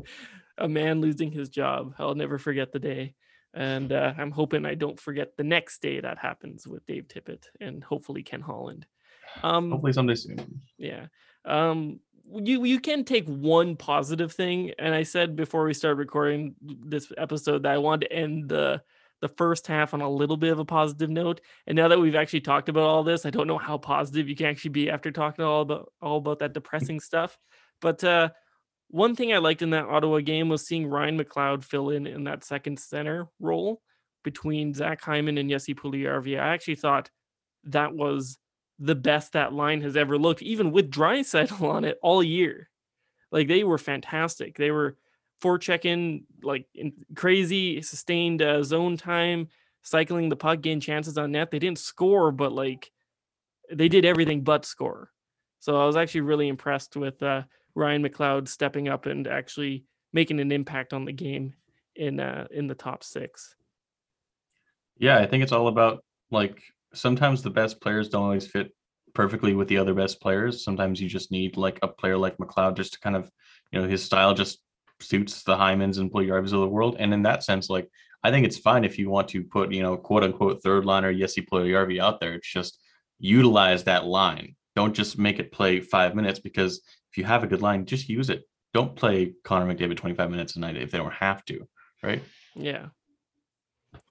[0.59, 1.95] a man losing his job.
[1.99, 3.15] I'll never forget the day.
[3.55, 7.45] And uh, I'm hoping I don't forget the next day that happens with Dave Tippett
[7.61, 8.87] and hopefully Ken Holland.
[9.43, 10.63] Um, Hopefully someday soon.
[10.79, 11.07] yeah.
[11.45, 12.01] Um,
[12.35, 17.11] you you can take one positive thing, and I said before we started recording this
[17.17, 18.83] episode that I wanted to end the
[19.21, 21.41] the first half on a little bit of a positive note.
[21.67, 24.37] And now that we've actually talked about all this, I don't know how positive you
[24.37, 27.39] can actually be after talking all about all about that depressing stuff.
[27.81, 28.31] But uh,
[28.89, 32.25] one thing I liked in that Ottawa game was seeing Ryan McLeod fill in in
[32.25, 33.81] that second center role
[34.25, 36.41] between Zach Hyman and Jesse Puljujarvi.
[36.41, 37.11] I actually thought
[37.65, 38.39] that was
[38.79, 42.69] the best that line has ever looked, even with Draisaitl on it all year.
[43.31, 44.57] Like they were fantastic.
[44.57, 44.97] They were
[45.43, 46.67] forechecking like
[47.15, 49.49] crazy, sustained uh, zone time,
[49.83, 51.51] cycling the puck, getting chances on net.
[51.51, 52.91] They didn't score, but like
[53.71, 55.11] they did everything but score.
[55.61, 57.43] So I was actually really impressed with uh,
[57.75, 61.55] Ryan McLeod stepping up and actually making an impact on the game
[61.97, 63.55] in uh, in the top six.
[64.97, 66.63] Yeah, I think it's all about like
[66.95, 68.73] sometimes the best players don't always fit
[69.15, 70.65] perfectly with the other best players.
[70.65, 73.31] Sometimes you just need like a player like McLeod just to kind of,
[73.73, 74.61] you know, his style just
[75.01, 76.97] suits the Hymans and Puljujarvis of the world.
[76.99, 77.89] And in that sense, like
[78.23, 81.13] I think it's fine if you want to put, you know, quote unquote third liner
[81.13, 82.35] Jesse Puljujarvi out there.
[82.35, 82.81] It's just
[83.19, 84.57] utilize that line.
[84.77, 88.09] Don't just make it play five minutes because if you have a good line, just
[88.09, 88.45] use it.
[88.75, 91.67] Don't play Connor McDavid 25 minutes a night if they don't have to,
[92.03, 92.23] right?
[92.55, 92.87] Yeah.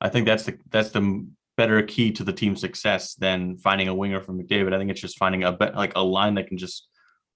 [0.02, 3.96] I think that's the that's the better key to the team's success than finding a
[3.96, 4.74] winger from McDavid.
[4.74, 6.88] I think it's just finding a bet like a line that can just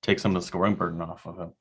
[0.02, 1.54] take some of the scoring burden off of him.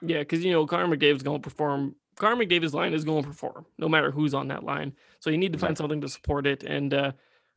[0.00, 1.96] Yeah, because you know Connor McDavid's going to perform.
[2.16, 4.92] Connor McDavid's line is going to perform no matter who's on that line.
[5.18, 6.62] So you need to find something to support it.
[6.62, 7.12] And uh,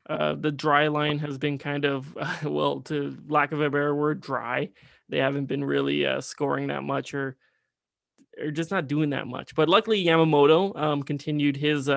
[0.10, 3.94] uh, the dry line has been kind of, uh, well, to lack of a better
[3.94, 4.70] word, dry.
[5.10, 7.38] They haven't been really uh, scoring that much or
[8.40, 9.56] or just not doing that much.
[9.56, 11.90] But luckily, Yamamoto um, continued his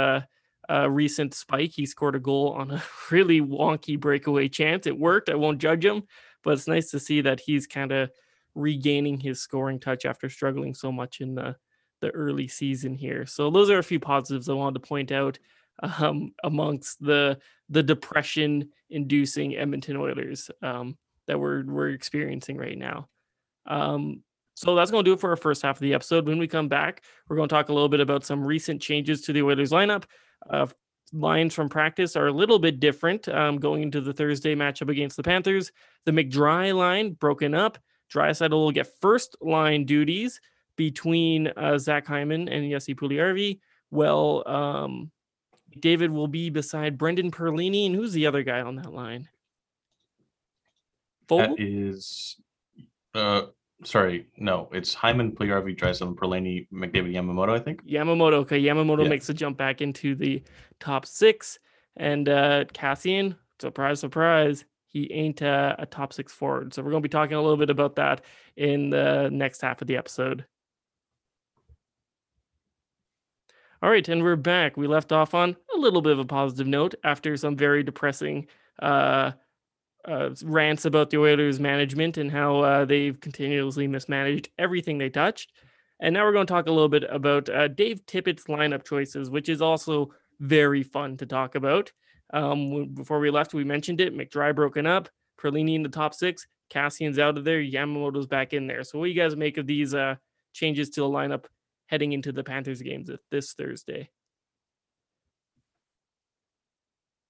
[0.70, 1.72] uh, recent spike.
[1.74, 4.86] He scored a goal on a really wonky breakaway chance.
[4.86, 5.28] It worked.
[5.28, 6.04] I won't judge him,
[6.44, 8.10] but it's nice to see that he's kind of
[8.54, 11.56] regaining his scoring touch after struggling so much in the
[12.00, 13.26] the early season here.
[13.26, 15.38] So those are a few positives I wanted to point out
[15.82, 23.08] um, amongst the the depression inducing Edmonton Oilers um, that we're we're experiencing right now.
[23.66, 24.22] Um,
[24.54, 26.26] so that's going to do it for our first half of the episode.
[26.26, 29.22] When we come back, we're going to talk a little bit about some recent changes
[29.22, 30.04] to the Oilers lineup.
[30.48, 30.66] Uh,
[31.12, 35.16] lines from practice are a little bit different um, going into the Thursday matchup against
[35.16, 35.72] the Panthers.
[36.04, 37.78] The McDry line broken up.
[38.12, 40.40] Draisaitl will get first line duties
[40.76, 43.60] between uh, Zach Hyman and Jesse Puljujarvi.
[43.90, 45.10] Well, um,
[45.78, 49.28] David will be beside Brendan Perlini, and who's the other guy on that line?
[51.28, 51.56] Foegele?
[51.56, 52.36] That is,
[53.14, 53.42] uh,
[53.84, 57.50] sorry, no, it's Hyman, Puljujarvi, Draisaitl, Perlini, McDavid, Yamamoto.
[57.50, 58.34] I think Yamamoto.
[58.34, 59.08] Okay, Yamamoto yeah.
[59.08, 60.42] makes a jump back into the
[60.78, 61.58] top six,
[61.96, 66.74] and uh, Kassian, surprise, surprise, he ain't uh, a top six forward.
[66.74, 68.24] So we're going to be talking a little bit about that
[68.56, 70.44] in the next half of the episode.
[73.82, 74.76] All right, and we're back.
[74.76, 78.46] We left off on a little bit of a positive note after some very depressing
[78.80, 79.32] uh,
[80.06, 85.52] uh, rants about the Oilers' management and how uh, they've continuously mismanaged everything they touched.
[86.00, 89.30] And now we're going to talk a little bit about uh, Dave Tippett's lineup choices,
[89.30, 91.92] which is also very fun to talk about.
[92.32, 94.16] Um, before we left, we mentioned it.
[94.16, 95.08] McDry broken up,
[95.38, 98.84] Perlini in the top six, Kassian's out of there, Yamamoto's back in there.
[98.84, 100.14] So, what do you guys make of these uh,
[100.52, 101.44] changes to the lineup
[101.86, 104.10] heading into the Panthers games this Thursday.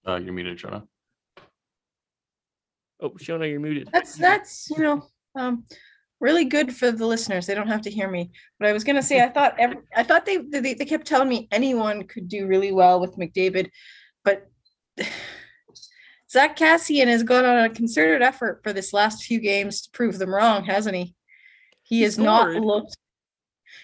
[0.06, 0.86] Uh, you're muted, Shona.
[3.00, 3.88] Oh, Shona, you're muted.
[3.92, 5.64] That's that's you know um,
[6.20, 7.46] really good for the listeners.
[7.46, 8.30] They don't have to hear me.
[8.58, 11.28] But I was gonna say, I thought every, I thought they, they they kept telling
[11.28, 13.70] me anyone could do really well with McDavid,
[14.24, 14.48] but
[16.30, 20.18] Zack Kassian has gone on a concerted effort for this last few games to prove
[20.18, 21.16] them wrong, hasn't he?
[21.82, 22.26] He, he has scored.
[22.26, 22.96] not looked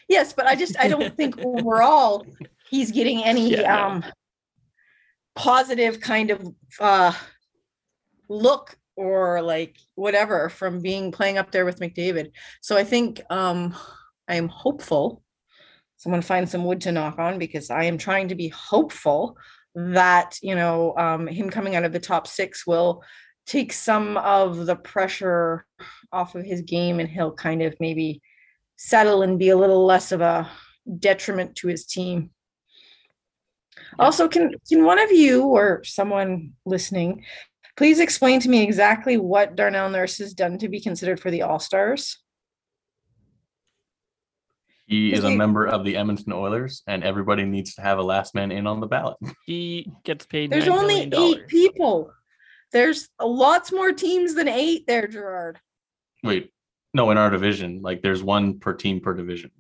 [0.09, 2.27] Yes, but I just I don't think overall
[2.71, 4.05] he's getting any yeah, um
[5.35, 7.13] positive kind of uh
[8.29, 12.31] look or like whatever from being playing up there with McDavid.
[12.61, 13.75] So I think um
[14.29, 15.23] I'm hopeful.
[15.99, 19.37] Someone find some wood to knock on because I am trying to be hopeful
[19.75, 23.03] that you know um, him coming out of the top six will
[23.47, 25.65] take some of the pressure
[26.13, 28.21] off of his game and he'll kind of maybe
[28.77, 30.51] settle and be a little less of a
[30.99, 32.31] detriment to his team.
[33.99, 37.25] Also, can can one of you or someone listening
[37.77, 41.43] please explain to me exactly what Darnell Nurse has done to be considered for the
[41.43, 42.19] All Stars?
[44.87, 48.37] He is a member of the Edmonton Oilers, and everybody needs to have a last
[48.37, 49.17] man in on the ballot.
[49.47, 50.51] He gets paid.
[50.51, 52.13] There's only eight people.
[52.73, 55.59] There's lots more teams than eight there, Gerard.
[56.23, 56.53] Wait,
[56.95, 59.51] no, in our division, like there's one per team per division.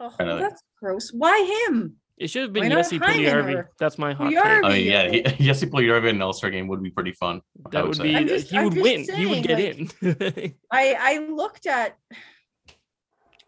[0.00, 1.10] Oh, that's gross.
[1.10, 1.96] Why him?
[2.18, 3.64] It should have been Jesse Puljujarvi.
[3.78, 4.38] That's my hot take.
[4.38, 7.40] I mean, yeah, he, Jesse Puljujarvi in an All-Star game would be pretty fun.
[7.70, 8.24] That would, would be.
[8.24, 9.04] Just, he would win.
[9.04, 9.58] Saying, he would get
[10.02, 10.54] like, in.
[10.70, 11.96] I I looked at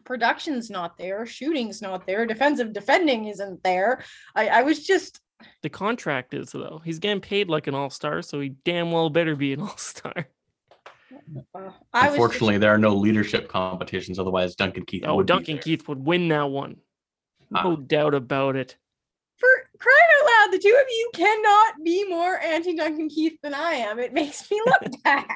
[0.05, 4.05] production's not there, shooting's not there, defensive defending isn't there.
[4.37, 5.21] I I was just
[5.63, 6.81] The contract is though.
[6.85, 9.77] He's getting paid like an all star, so he damn well better be an all
[9.77, 10.29] star.
[11.55, 14.19] Uh, I was Unfortunately, there are no leadership competitions.
[14.19, 15.03] Otherwise, Duncan Keith.
[15.05, 15.63] Oh, would be Duncan there.
[15.63, 16.77] Keith would win that one.
[17.55, 17.63] Ah.
[17.65, 18.77] No doubt about it.
[19.39, 23.55] for crying out loud, the two of you cannot be more anti Duncan Keith than
[23.55, 23.99] I am.
[23.99, 25.27] It makes me look bad.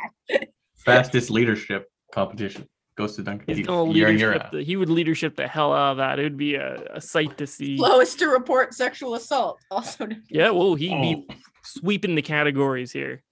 [0.77, 4.53] fastest leadership competition goes to Duncan He's Keith year in year out.
[4.53, 6.19] The, he would leadership the hell out of that.
[6.21, 7.77] It would be a, a sight to see.
[7.77, 9.59] Lowest to report sexual assault.
[9.71, 11.35] Also, Duncan Yeah, well, he'd be Oh.
[11.65, 13.23] sweeping the categories here.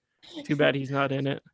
[0.45, 1.41] Too bad he's not in it.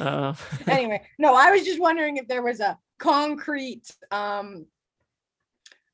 [0.00, 0.34] Uh,
[0.66, 4.66] anyway, no, I was just wondering if there was a concrete um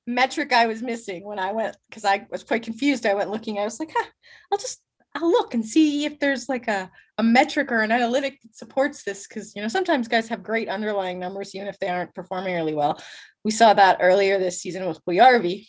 [0.06, 3.06] metric I was missing when I went because I was quite confused.
[3.06, 4.06] I went looking, I was like, huh,
[4.52, 4.80] I'll just
[5.16, 9.04] I'll look and see if there's like a, a metric or an analytic that supports
[9.04, 9.26] this.
[9.28, 12.74] Cause you know, sometimes guys have great underlying numbers, even if they aren't performing really
[12.74, 13.00] well.
[13.44, 15.66] We saw that earlier this season with Puljujarvi.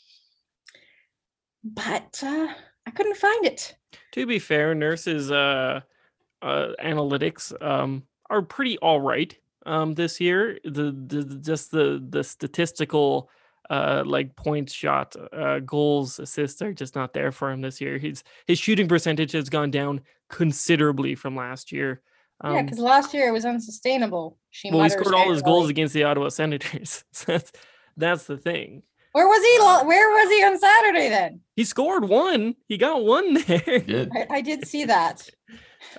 [1.63, 2.47] But uh
[2.87, 3.75] I couldn't find it.
[4.11, 5.81] to be fair, nurses uh,
[6.41, 10.59] uh analytics um are pretty all right um this year.
[10.63, 13.29] The the- just the the statistical
[13.69, 17.97] uh like points shot uh goals assists are just not there for him this year.
[17.97, 22.01] He's his shooting percentage has gone down considerably from last year.
[22.43, 24.37] yeah, Um, because last year it was unsustainable.
[24.51, 27.03] She well, he scored all his goals against the Ottawa Senators.
[27.25, 27.51] That's
[27.97, 28.83] that's the thing.
[29.13, 29.59] Where was he?
[29.63, 31.39] Lo- Where was he on Saturday then?
[31.55, 32.55] He scored one.
[32.67, 33.79] He got one there.
[33.79, 35.29] Did I, I did see that.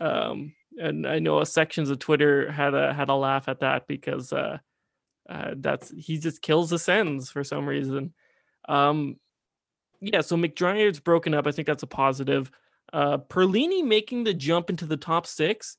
[0.01, 4.31] um and i know sections of twitter had a had a laugh at that because
[4.33, 4.59] uh
[5.29, 8.13] uh that's he just kills the sends for some reason.
[8.69, 9.17] Um
[10.01, 11.47] yeah so McDrai's broken up.
[11.47, 12.51] I think that's a positive.
[12.93, 15.77] Uh perlini making the jump into the top six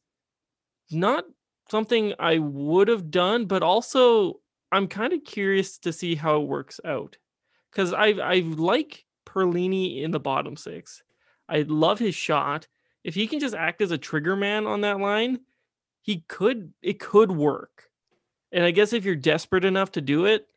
[0.92, 1.26] not
[1.70, 4.40] something i would have done but also
[4.72, 7.18] i'm kind of curious to see how it works out.
[7.72, 11.04] Because i i like perlini in the bottom six.
[11.50, 12.68] I love his shot.
[13.04, 15.40] If he can just act as a trigger man on that line,
[16.02, 17.87] he could it could work.
[18.58, 20.48] And I guess if you're desperate enough to do it,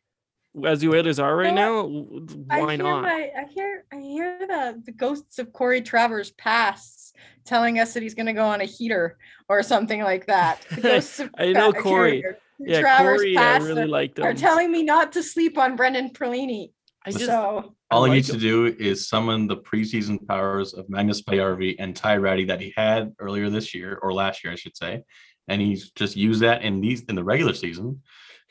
[0.65, 3.03] as the Oilers are right now, why hear not?
[3.03, 7.13] My, I hear I hear the the ghosts of Corey Travers pasts
[7.45, 10.65] telling us that he's going to go on a heater or something like that.
[10.71, 12.21] The ghosts of I know Tra- Corey.
[12.23, 15.59] Corey Yeah, Travers Corey, I past really are, liked are telling me not to sleep
[15.59, 16.71] on Brendan Perlini.
[17.05, 20.89] I just so all I like needs to do is summon the preseason powers of
[20.89, 24.55] Magnus Paajarvi and Ty Rattie that he had earlier this year or last year, I
[24.55, 25.03] should say,
[25.47, 28.01] and he's just used that in these in the regular season,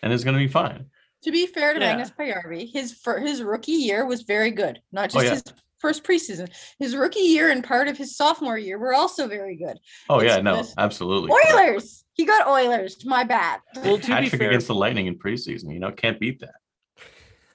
[0.03, 0.87] and it's going to be fine.
[1.22, 1.96] to be fair to Yeah.
[1.96, 4.81] Magnus Paajarvi, his for his rookie year was very good.
[4.92, 5.31] Not Oh, just yeah.
[5.33, 5.44] his
[5.79, 6.48] first preseason.
[6.79, 9.79] His rookie year and part of his sophomore year were also very good.
[10.09, 11.31] Oh It's yeah, no, absolutely.
[11.31, 12.05] Oilers.
[12.14, 13.05] He got Oilers.
[13.05, 13.61] My bad.
[13.76, 16.55] well to be fair, against the Lightning in preseason, you know, can't beat that.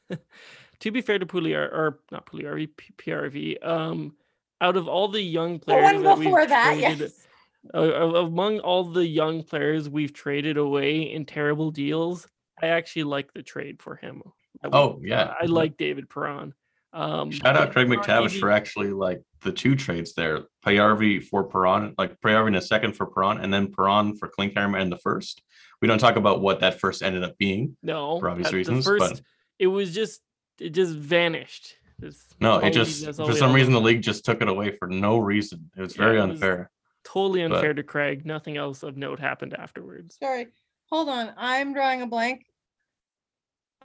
[0.80, 4.16] to be fair to Puliar or not Puliarvi, P- PRV, um,
[4.62, 7.25] out of all the young The players one that we've before that, traded, yes.
[7.74, 12.28] Uh, among all the young players we've traded away in terrible deals,
[12.62, 14.22] I actually like the trade for him.
[14.64, 16.54] Oh yeah, I like David Perron.
[16.94, 20.44] Um, Shout out Craig MacTavish easy- for actually like the two trades there.
[20.66, 24.80] Paajarvi for Perron, like Paajarvi in a second for Perron, and then Perron for Klinkhammer
[24.80, 25.42] in the first.
[25.82, 27.76] We don't talk about what that first ended up being.
[27.84, 29.22] no for obvious reasons, but-
[29.60, 30.22] it was just
[30.60, 31.76] it just vanished.
[32.00, 35.18] That's No, it just for some reason the league just took it away for no
[35.18, 35.70] reason.
[35.78, 36.72] It was Yeah, very it was- unfair.
[37.06, 38.26] Totally but- unfair to Craig.
[38.26, 40.18] Nothing else of note happened afterwards.
[40.22, 40.48] Sorry.
[40.92, 41.32] Hold on.
[41.38, 42.46] I'm drawing a blank.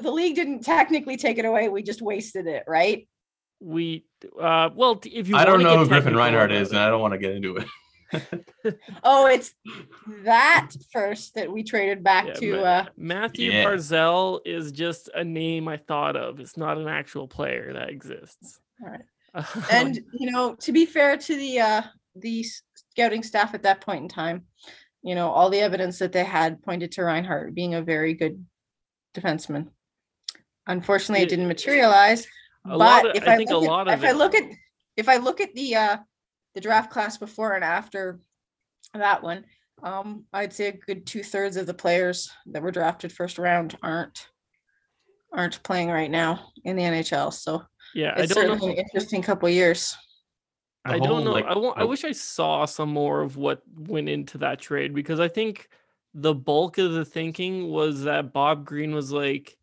[0.01, 1.69] The league didn't technically take it away.
[1.69, 3.07] We just wasted it, right?
[3.63, 4.07] We
[4.41, 7.01] uh well if you I don't know who Griffin technical Reinhart is, and I don't
[7.03, 7.67] want to get into it.
[9.05, 9.55] Oh, it's
[10.25, 13.65] that first that we traded back Yeah, to Ma- uh Matthew Yeah.
[13.67, 16.41] Barzal is just a name I thought of.
[16.41, 18.59] It's not an actual player that exists.
[18.83, 19.03] Alright.
[19.35, 21.83] Um, and you know, to be fair to the uh
[22.17, 24.45] the s- scouting staff at that point in time,
[25.03, 28.45] you know, all the evidence that they had pointed to Reinhart being a very good
[29.15, 29.69] defenseman.
[30.67, 32.27] Unfortunately, it didn't materialize.
[32.65, 34.45] But of- if I I, think a look lot at, of if I look at
[34.97, 35.97] if I look at the uh
[36.55, 38.21] the draft class before and after
[38.93, 39.45] that one,
[39.83, 43.79] um, I'd say a good two thirds of the players that were drafted first round
[43.83, 44.29] aren't
[45.33, 47.33] aren't playing right now in the NHL.
[47.33, 47.63] So
[47.95, 48.53] yeah, I it's don't know.
[48.55, 49.97] certainly an interesting couple of years.
[50.85, 51.33] I whole, don't know.
[51.33, 51.79] like, I want.
[51.79, 55.69] I wish I saw some more of what went into that trade because I think
[56.15, 59.59] the bulk of the thinking was that Bob Green was like,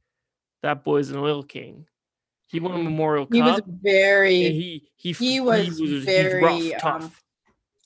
[0.61, 1.87] "That boy's an oil king."
[2.47, 3.35] He won a Memorial Mm-hmm.
[3.35, 7.23] He was very he he f- he was very, rough, um, tough.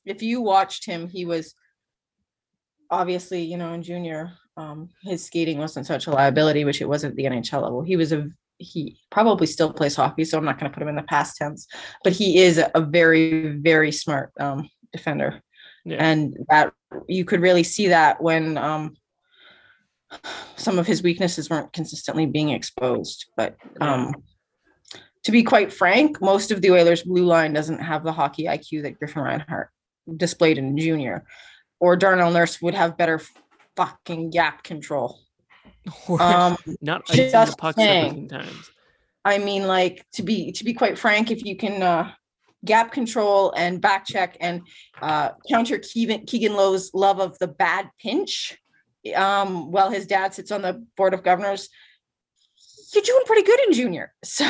[0.05, 1.55] if you watched him, he was
[2.89, 7.15] obviously, you know, in junior, um, his skating wasn't such a liability, which it wasn't
[7.15, 7.81] the NHL level.
[7.81, 8.29] He was a
[8.61, 11.37] he probably still plays hockey, so I'm not going to put him in the past
[11.37, 11.67] tense.
[12.03, 15.41] But he is a very, very smart um, defender,
[15.85, 15.97] Yeah.
[15.99, 16.73] and that
[17.07, 18.95] you could really see that when um,
[20.55, 23.25] some of his weaknesses weren't consistently being exposed.
[23.35, 24.13] But um,
[25.23, 28.83] to be quite frank, most of the Oilers' blue line doesn't have the hockey IQ
[28.83, 29.69] that Griffin Reinhart
[30.17, 31.25] displayed in junior,
[31.79, 33.21] or Darnell Nurse would have better
[33.75, 35.19] fucking gap control.
[36.07, 38.29] Or Um, not icing the just puck saying.
[38.29, 38.71] 17 times.
[39.23, 42.11] I mean, like to be to be quite frank, if you can uh,
[42.65, 44.61] gap control and back check and
[45.01, 48.57] uh, counter Keegan Keegan Lowe's love of the bad pinch,
[49.15, 51.69] um, while his dad sits on the board of governors,
[52.93, 54.13] you're doing pretty good in junior.
[54.23, 54.45] So,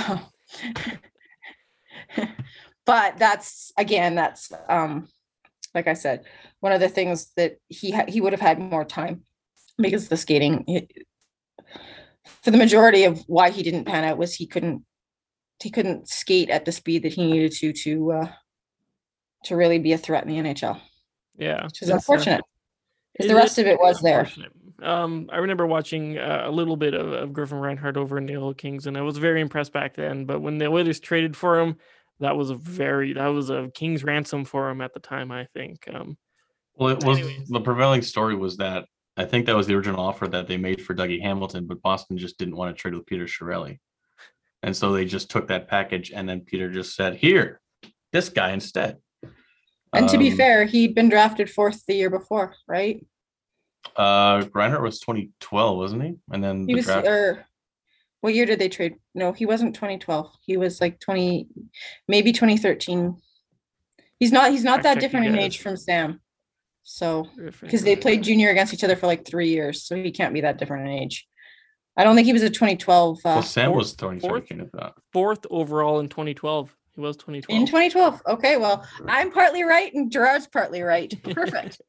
[2.85, 5.07] but that's again, that's um,
[5.73, 6.25] like I said,
[6.59, 9.23] one of the things that he ha- he would have had more time
[9.77, 10.87] because the skating.
[12.25, 14.83] It- for the majority of why he didn't pan out was he couldn't
[15.61, 18.27] he couldn't skate at the speed that he needed to to uh,
[19.45, 20.79] to really be a threat in the NHL,
[21.37, 21.65] Yeah.
[21.65, 22.41] which is uh, unfortunate
[23.13, 24.27] because the it rest of it was there.
[24.81, 28.35] Um, I remember watching uh, a little bit of, of Griffin Reinhart over in the
[28.37, 30.25] Oil Kings, and I was very impressed back then.
[30.25, 31.75] But when the Oilers traded for him,
[32.19, 35.31] that was a very that was a king's ransom for him at the time.
[35.31, 35.87] I think.
[35.93, 36.17] Um,
[36.75, 37.47] Well, it was Anyways.
[37.49, 38.85] the prevailing story was that
[39.17, 42.17] I think that was the original offer that they made for Dougie Hamilton, but Boston
[42.17, 43.79] just didn't want to trade with Peter Chiarelli.
[44.63, 47.59] And so they just took that package and then Peter just said, Here,
[48.11, 48.97] this guy instead.
[49.93, 53.05] And to be Um, fair, he'd been drafted fourth the year before, right?
[53.95, 56.13] uh Reinhart was 2012, wasn't he?
[56.31, 57.45] And then He the was draft or
[58.21, 58.93] what year did they trade?
[59.15, 60.31] No, he wasn't 2012.
[60.45, 61.47] He was like 20,
[62.07, 63.19] maybe 2013.
[64.19, 66.21] He's not he's not Fact that different in age from Sam.
[66.83, 67.27] So
[67.61, 70.41] because they played junior against each other for like three years, so he can't be
[70.41, 71.27] that different in age.
[71.97, 74.69] I don't think he was a 2012 uh, well, Sam fourth- was 2013 fourth?
[74.73, 74.93] at that.
[75.11, 76.75] fourth overall in 2012.
[76.95, 77.59] He was 2012.
[77.59, 78.21] in 2012.
[78.27, 81.13] Okay, well, I'm partly right and Gerard's partly right.
[81.23, 81.81] Perfect.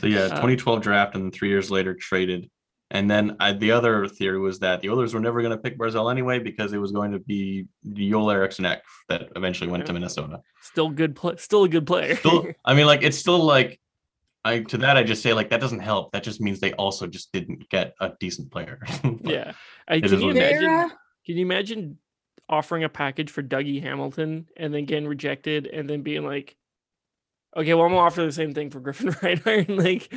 [0.00, 2.50] So yeah, Uh, 2012 draft, and then three years later traded.
[2.92, 5.76] And then I, the other theory was that the Oilers were never going to pick
[5.76, 8.82] Barzal anyway because it was going to be Joel Eriksson that
[9.34, 10.40] eventually went to Minnesota.
[10.62, 11.34] Still good play.
[11.38, 12.14] Still a good player.
[12.14, 13.80] Still, I mean, like it's still like
[14.46, 16.12] I to that I just say like that doesn't help.
[16.12, 18.78] That just means they also just didn't get a decent player.
[19.22, 19.52] Yeah.
[19.88, 20.50] I, can you what it is.
[20.50, 20.60] imagine?
[20.60, 20.88] Vera,
[21.26, 21.98] Can you imagine
[22.48, 26.56] offering a package for Dougie Hamilton and then getting rejected and then being like,
[27.56, 29.68] okay, well, I'm gonna offer the same thing for Griffin Reinhart.
[29.68, 30.12] like,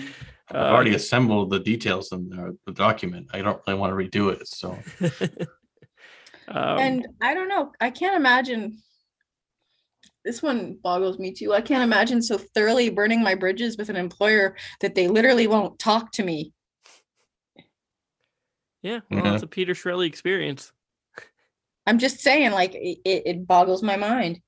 [0.49, 3.29] I've already uh, assembled the details in the, the document.
[3.33, 4.47] I don't really want to redo it.
[4.47, 4.77] So
[6.47, 7.71] um, and I don't know.
[7.81, 8.79] I can't imagine.
[10.29, 11.55] This one boggles me too.
[11.55, 15.79] I can't imagine so thoroughly burning my bridges with an employer that they literally won't
[15.79, 16.53] talk to me.
[18.83, 19.33] yeah, well, Yeah.
[19.33, 20.71] it's a Peter Chiarelli experience.
[21.87, 24.39] I'm just saying, like, it, it it boggles my mind.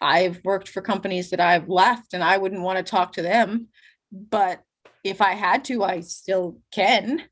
[0.00, 3.68] I've worked for companies that I've left and I wouldn't want to talk to them.
[4.10, 4.60] But
[5.04, 7.22] if I had to, I still can.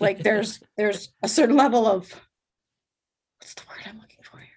[0.00, 2.12] Like there's there's a certain level of
[3.38, 4.50] what's the word I'm looking for here?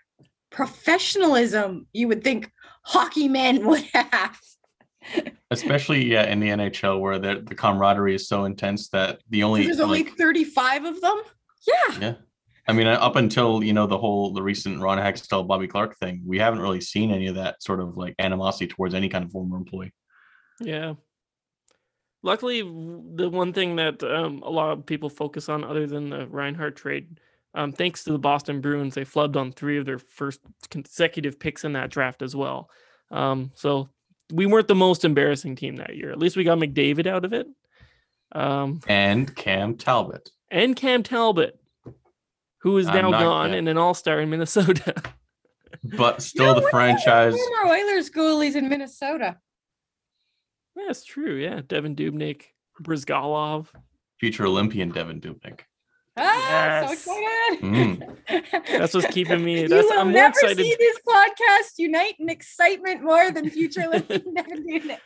[0.49, 2.51] Professionalism you would think
[2.87, 4.39] hockey men would have.
[5.51, 9.63] especially yeah in the NHL where the, the camaraderie is so intense that the only
[9.65, 11.21] There's only like, 35 of them.
[11.67, 11.99] Yeah.
[11.99, 12.13] Yeah.
[12.69, 16.21] I mean, up until you know the whole the recent Ron Hextall Bobby Clarke thing,
[16.25, 19.31] we haven't really seen any of that sort of like animosity towards any kind of
[19.31, 19.93] former employee.
[20.59, 20.95] Yeah.
[22.23, 26.27] Luckily, the one thing that um, a lot of people focus on, other than the
[26.27, 27.21] Reinhardt trade,
[27.53, 30.39] um, thanks to the Boston Bruins, they flubbed on three of their first
[30.69, 32.69] consecutive picks in that draft as well.
[33.11, 33.89] Um, so
[34.31, 36.11] we weren't the most embarrassing team that year.
[36.11, 37.47] At least we got McDavid out of it.
[38.33, 40.29] Um, And Cam Talbot.
[40.51, 41.57] and Cam Talbot,
[42.59, 43.57] who is now gone Cam.
[43.59, 44.93] and an all star in Minnesota.
[45.83, 49.37] But still the franchise Former Oilers goalies in Minnesota.
[50.75, 51.35] That's true.
[51.35, 51.61] Yeah.
[51.61, 52.43] Devan Dubnyk,
[52.81, 53.67] Bryzgalov.
[54.19, 55.61] future Olympian Devan Dubnyk.
[56.17, 56.87] Ah, Yes.
[56.87, 57.61] so excited.
[57.61, 58.67] Mm.
[58.77, 59.61] That's what's keeping me.
[59.61, 60.57] you That's will I'm more never excited.
[60.57, 64.97] see this podcast unite in excitement more than future Olympic Devan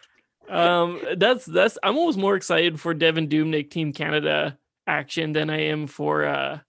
[0.50, 4.58] um that's that's i'm almost more excited for devan Dubnyk team canada
[4.88, 6.60] action than i am for uh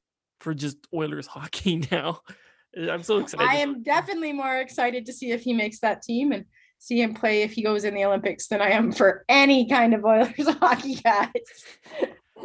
[0.41, 2.21] for just oilers hockey now
[2.77, 6.33] i'm so excited I am definitely more excited to see if he makes that team
[6.33, 6.45] and
[6.79, 9.95] see him play if he goes in the Olympics than I am for any kind
[9.95, 11.31] of Oilers hockey guys.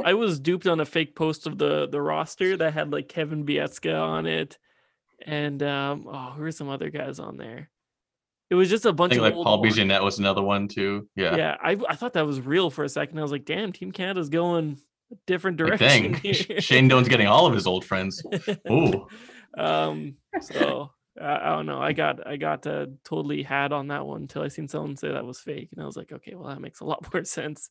[0.03, 3.45] I was duped on a fake post of the the roster that had like kevin
[3.45, 4.57] Bieksa on it
[5.25, 7.69] and um oh who are some other guys on there
[8.49, 9.61] it was just a bunch think of like Paul.
[9.61, 11.09] Bissonnette was another one too.
[11.17, 11.35] Yeah.
[11.35, 13.91] yeah, I, I thought that was real for a second i was like damn team
[13.91, 14.79] canada's going
[15.11, 16.15] a different direction.
[16.59, 18.23] Shane Doan's getting all of his old friends.
[18.71, 19.07] Ooh.
[19.57, 21.81] um, so I, I don't know.
[21.81, 25.11] I got I got uh, totally had on that one until I seen someone say
[25.11, 27.69] that was fake, and I was like, okay, well that makes a lot more sense.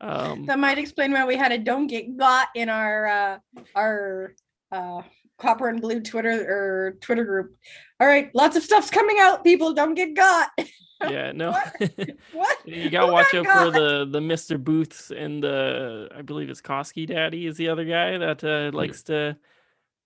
[0.00, 3.38] Um, That might explain why we had a don't get got in our uh
[3.74, 4.34] our
[4.70, 5.02] uh
[5.38, 7.56] copper and blue Twitter or Twitter group.
[8.00, 9.72] All right, lots of stuff's coming out, people.
[9.72, 10.50] Don't get got.
[11.02, 11.56] yeah, no.
[12.32, 12.58] What?
[12.66, 14.62] you gotta Who watch out for the the Mr.
[14.62, 19.02] Booths and the I believe it's Koski Daddy is the other guy that uh, likes
[19.04, 19.36] to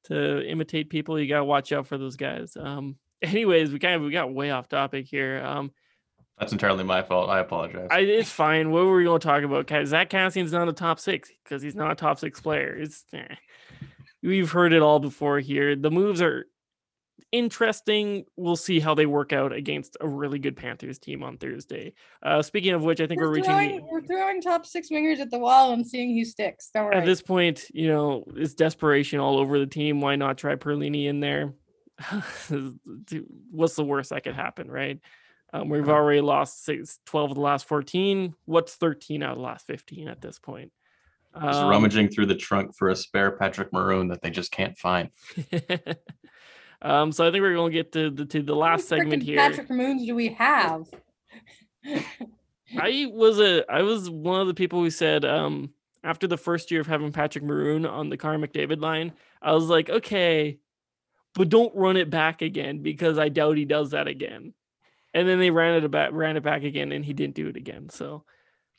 [0.05, 1.19] to imitate people.
[1.19, 2.57] You gotta watch out for those guys.
[2.59, 5.43] Um, anyways, we kind of we got way off topic here.
[5.45, 5.73] Um,
[6.39, 7.31] That's entirely my fault.
[7.31, 7.89] I apologize.
[7.91, 8.71] I, it's fine.
[8.71, 9.67] What were we going to talk about?
[9.67, 12.75] Ca- Zack Kassian's not a top six because he's not a top six player.
[12.77, 13.35] It's eh.
[14.23, 15.77] we've heard it all before here.
[15.77, 16.47] The moves are
[17.33, 18.25] interesting.
[18.37, 21.95] We'll see how they work out against a really good Panthers team on Thursday.
[22.23, 24.91] Uh, speaking of which, I think we're, We're reaching throwing, the, we're throwing top six
[24.91, 26.71] wingers at the wall and seeing who sticks.
[26.73, 26.97] Don't worry.
[26.97, 27.67] at this point.
[27.73, 30.01] You know, it's desperation all over the team.
[30.01, 31.55] Why not try Perlini in there?
[33.51, 34.99] What's the worst that could happen, right?
[35.53, 38.35] Um, we've already lost six, 12 of the last 14.
[38.47, 40.73] What's 13 out of the last 15 at this point?
[41.35, 44.77] Just Um, rummaging through the trunk for a spare Patrick Maroon that they just can't
[44.77, 45.11] find.
[46.83, 48.89] um, so I think we're going to get to the to the How many last
[48.89, 49.37] segment frickin' here.
[49.39, 50.87] Patrick Moons do we have?
[52.79, 55.73] I was a I was one of the people who said um
[56.05, 59.67] after the first year of having Patrick Maroon on the Car McDavid line, I was
[59.67, 60.59] like, okay,
[61.35, 64.53] but don't run it back again because I doubt he does that again.
[65.15, 67.57] And then they ran it back ran it back again and he didn't do it
[67.57, 67.89] again.
[67.89, 68.25] So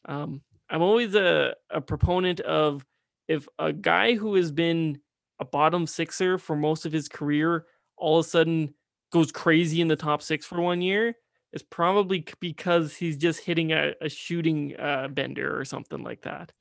[0.06, 2.86] um I'm always a, a proponent of
[3.28, 5.00] if a guy who has been
[5.40, 7.66] a bottom sixer for most of his career
[7.98, 8.74] all of a sudden
[9.12, 11.16] goes crazy in the top six for one year,
[11.54, 16.52] it's probably because he's just hitting a, a shooting uh, bender or something like that.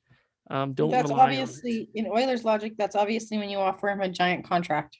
[0.51, 1.41] Um, don't that's rely on it.
[1.41, 2.73] obviously in Oilers logic.
[2.77, 4.97] That's obviously when you offer him a giant contract.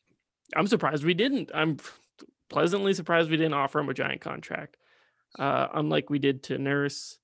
[0.55, 1.51] I'm surprised we didn't.
[1.53, 1.78] I'm
[2.54, 4.78] pleasantly surprised we didn't offer him a giant contract,
[5.39, 7.18] uh, unlike we did to Nurse,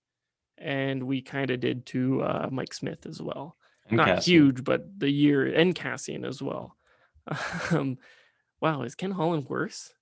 [0.58, 3.56] and we kind of did to uh, Mike Smith as well.
[3.88, 4.24] And Not Kassian.
[4.24, 6.76] huge, but the year and Kassian as well.
[7.72, 7.98] Um,
[8.60, 9.94] wow, is Ken Holland worse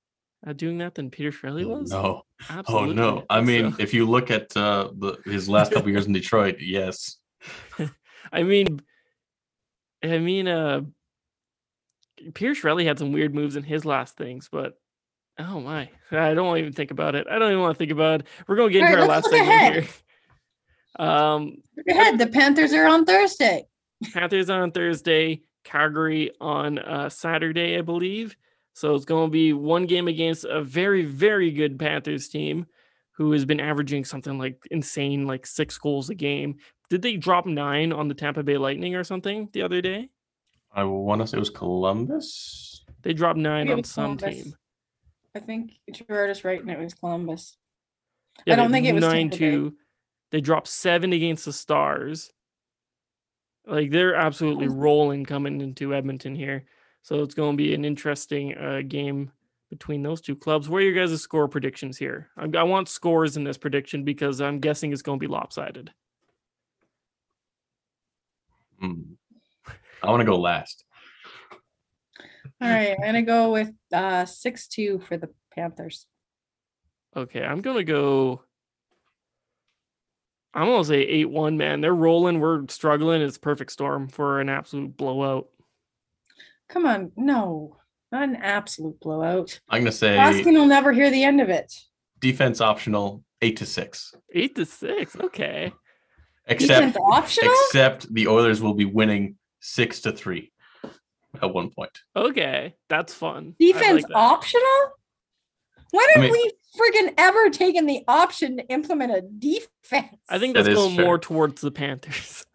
[0.45, 1.91] at doing that than Peter Chiarelli Oh, was?
[1.91, 2.21] no.
[2.69, 3.25] Oh no.
[3.29, 6.57] I mean, So- if you look at uh, the his last couple years in Detroit,
[6.61, 7.17] yes.
[8.31, 8.81] I mean,
[10.03, 10.81] I mean, uh,
[12.33, 14.73] Pierce Shelley had some weird moves in his last things, but
[15.39, 17.27] oh my, I don't want to even think about it.
[17.29, 18.27] I don't even want to think about it.
[18.47, 19.73] We're gonna get into Alright, our last look segment ahead.
[19.83, 19.93] here.
[20.99, 22.17] Um, Look ahead.
[22.17, 23.67] The Panthers are on Thursday.
[24.13, 28.35] Panthers on Thursday, Calgary on uh, Saturday, I believe.
[28.73, 32.65] So it's going to be one game against a very, very good Panthers team
[33.11, 36.57] who has been averaging something like insane, like six goals a game.
[36.89, 40.09] Did they drop nine on the Tampa Bay Lightning or something the other day?
[40.71, 42.85] I want to say it was Columbus.
[43.01, 44.43] They dropped nine Maybe on some Columbus.
[44.43, 44.55] team.
[45.37, 47.57] I think Gerard is right, and it was Columbus.
[48.45, 49.75] Yeah, I don't they- think it was nine two.
[50.31, 52.31] They dropped seven against the Stars.
[53.65, 56.65] Like they're absolutely rolling coming into Edmonton here.
[57.03, 59.31] So it's going to be an interesting uh, game
[59.69, 60.67] between those two clubs.
[60.67, 62.29] What are your guys' score predictions here?
[62.35, 65.91] I, I want scores in this prediction because I'm guessing it's going to be lopsided.
[68.79, 69.01] Hmm.
[70.03, 70.83] I want to go last.
[72.61, 76.05] All right, I'm gonna go with uh six two for the Panthers.
[77.15, 78.43] Okay, I'm going to go.
[80.53, 81.81] I'm going to say 8 1, man.
[81.81, 82.39] They're rolling.
[82.39, 83.21] We're struggling.
[83.21, 85.47] It's perfect storm for an absolute blowout.
[86.69, 87.77] Come on, no,
[88.11, 89.59] not an absolute blowout.
[89.69, 91.73] I'm gonna say Raskin will never hear the end of it.
[92.19, 94.13] defense optional, eight to six.
[94.33, 95.15] 8 to 6.
[95.15, 95.71] Okay.
[96.45, 97.53] Except Defense optional.
[97.65, 100.51] except the Oilers will be winning six to three
[101.43, 101.91] at one point.
[102.15, 103.35] Okay, that's fun.
[103.35, 104.13] I like Defense that.
[104.15, 104.91] optional.
[105.91, 110.17] When I have mean- we friggin' ever taken the option to implement a defense?
[110.29, 111.05] I think that's is going fair.
[111.05, 112.45] more towards the Panthers.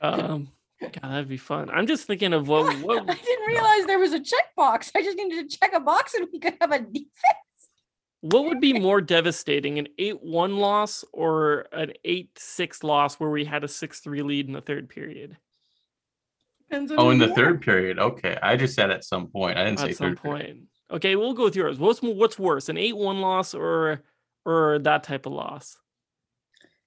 [0.00, 0.48] um,
[0.80, 1.70] God, that'd be fun.
[1.70, 2.74] I'm just thinking of what I
[3.14, 4.90] didn't realize there was a checkbox.
[4.94, 7.10] I just needed to check a box and we could have a defense.
[8.20, 13.30] what would be more devastating, an eight one loss or an eight six loss where
[13.30, 15.36] we had a six three lead in the third period?
[16.70, 17.98] Depends on Oh, in the you third period.
[17.98, 19.56] Okay, I just said at some point.
[19.56, 20.22] I didn't say At some third.
[20.22, 20.46] period.
[20.46, 20.58] point.
[20.90, 21.78] Okay, we'll go with yours.
[21.78, 24.02] What's what's worse, an eight one loss or
[24.44, 25.76] or that type of loss?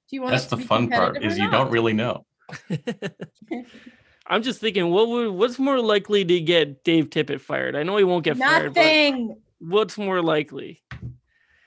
[0.09, 2.25] Do you want That's to the fun part is or you don't really know.
[4.27, 7.75] I'm just thinking, what would what's more likely to get Dave Tippett fired?
[7.75, 9.35] I know he won't get fired, but Nothing.
[9.59, 10.81] what's more likely?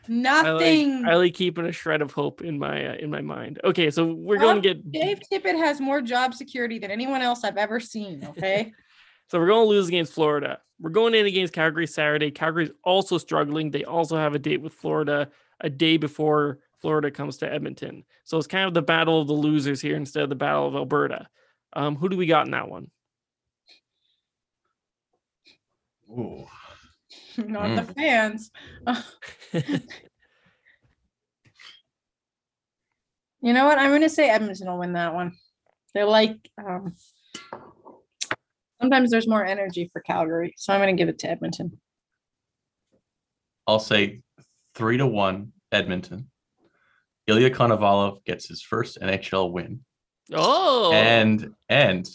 [0.08, 1.02] I Nothing.
[1.02, 3.60] like, I like keeping a shred of hope in my uh, in my mind.
[3.64, 7.44] Okay, so we're going to get Dave Tippett has more job security than anyone else
[7.44, 8.26] I've ever seen.
[8.36, 8.72] Okay.
[9.28, 10.58] So we're going to lose against Florida.
[10.78, 12.30] We're going in against Calgary Saturday.
[12.30, 13.70] Calgary's also struggling.
[13.70, 15.30] They also have a date with Florida
[15.60, 18.04] a day before Florida comes to Edmonton.
[18.24, 20.74] So it's kind of the battle of the losers here instead of the battle of
[20.74, 21.28] Alberta.
[21.72, 22.90] Um, who do we got in that one?
[26.10, 26.46] Ooh.
[27.38, 27.86] Not Mm.
[27.86, 28.50] the fans.
[33.40, 33.78] You know what?
[33.78, 35.32] I'm going to say Edmonton will win that one.
[35.92, 36.94] They're like, um,
[38.80, 40.54] sometimes there's more energy for Calgary.
[40.56, 41.78] So I'm going to give it to Edmonton.
[43.66, 44.22] I'll say
[44.74, 46.30] three to one Edmonton.
[47.26, 49.80] Ilya Konovalov gets his first NHL win,
[50.34, 52.06] oh, and and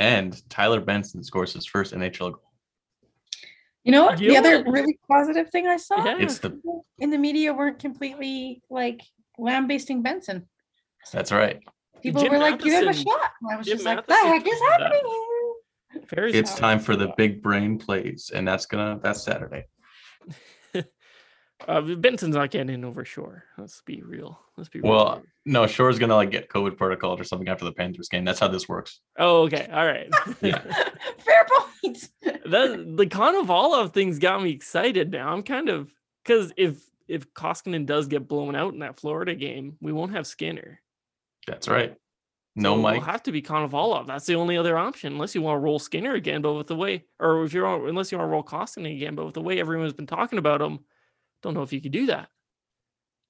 [0.00, 2.45] and Tyler Benson scores his first NHL goal.
[3.86, 4.20] You know what?
[4.20, 4.72] You the know other what?
[4.72, 6.16] really positive thing I saw Yeah.
[6.18, 6.60] It's the
[6.98, 9.00] in the media weren't completely like
[9.38, 10.48] lambasting Benson.
[11.12, 11.60] that's right.
[12.02, 13.30] People Jim were like, give him a shot.
[13.40, 15.02] And I was Jim just like, the heck is happening
[16.10, 16.26] here?
[16.26, 19.66] It's time for the big brain plays, and that's gonna that's Saturday.
[21.66, 23.44] Uh, Benson's not getting in over Shore.
[23.56, 24.38] Let's be real.
[24.56, 24.92] Let's be real.
[24.92, 28.24] Well, no, Shore's gonna like get COVID protocol or something after the Panthers game.
[28.24, 29.00] That's how this works.
[29.18, 30.10] oh, okay, all right.
[30.42, 30.60] Yeah.
[31.18, 32.08] Fair point.
[32.22, 35.32] that the Konovalov thing's got me excited now.
[35.32, 35.90] I'm kind of
[36.24, 40.26] because if if Koskinen does get blown out in that Florida game, we won't have
[40.26, 40.80] Skinner.
[41.46, 41.96] That's right.
[42.54, 42.96] No So Mike.
[42.96, 44.06] It'll have to be Konovalov.
[44.06, 46.42] That's the only other option, unless you want to roll Skinner again.
[46.42, 49.24] But with the way, or if you're unless you want to roll Koskinen again, but
[49.24, 50.80] with the way everyone's been talking about him,
[51.46, 52.28] don't know if you could do that.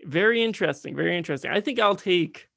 [0.03, 0.97] Very interesting.
[0.97, 1.51] Very interesting.
[1.51, 2.49] I think I'll take.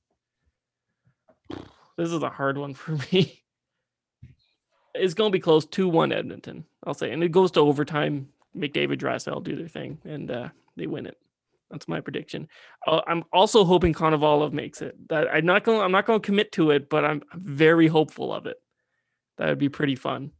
[1.97, 3.43] This is a hard one for me.
[4.95, 8.30] It's going to be close to one Edmonton, I'll say, and it goes to overtime.
[8.57, 11.18] McDavid, Draisaitl do their thing, and uh, they win it.
[11.70, 12.47] That's my prediction.
[12.88, 14.95] Uh, I'm also hoping Konovalov makes it.
[15.10, 15.82] That I'm not going.
[15.82, 18.57] I'm not going to commit to it, but I'm very hopeful of it.
[19.38, 20.32] That would be pretty fun.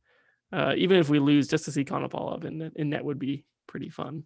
[0.52, 3.90] Uh, even if we lose, just to see Konovalov in in net would be pretty
[3.90, 4.26] fun.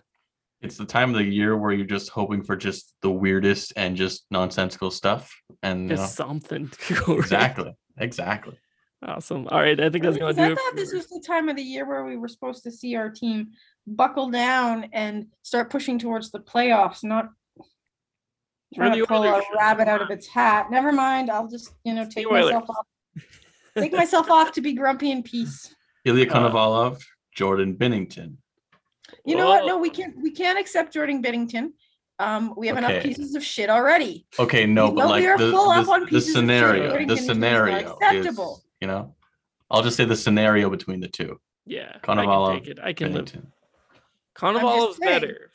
[0.64, 3.98] It's the time of the year where you're just hoping for just the weirdest and
[3.98, 5.30] just nonsensical stuff.
[5.62, 7.14] And you Just know, something to go.
[7.14, 7.20] right.
[7.20, 8.58] exactly, exactly.
[9.06, 9.48] Awesome.
[9.50, 10.58] All right, I think that's gonna do I it.
[10.58, 13.10] thought this was the time of the year where we were supposed to see our
[13.10, 13.50] team
[13.86, 17.28] buckle down and start pushing towards the playoffs, not
[18.78, 20.72] We're trying to pull a Sean, rabbit out of its hat.
[20.72, 21.30] Never mind.
[21.30, 22.86] I'll just, you know, take myself off.
[23.78, 25.76] Take myself off to be grumpy in peace.
[26.06, 27.04] Ilya Uh, Konovalov,
[27.36, 28.38] Jordan Binnington.
[29.26, 29.64] You know what?
[29.64, 29.68] Oh.
[29.68, 31.72] No, we can't we can't accept Jordan Binnington.
[32.20, 34.26] Um, we have enough pieces of shit already.
[34.38, 36.36] Okay, no, but like we are the, full up on the pieces of shit.
[36.36, 38.64] scenario, the Binnington's not scenario is, acceptable.
[38.82, 39.16] you know,
[39.72, 41.40] I'll just say the scenario between the two.
[41.66, 42.80] Yeah, I Konovalov, can take it.
[42.84, 43.26] I can live.
[43.26, 43.46] Binnington.
[44.36, 45.12] Konovalov's saying.
[45.12, 45.52] better.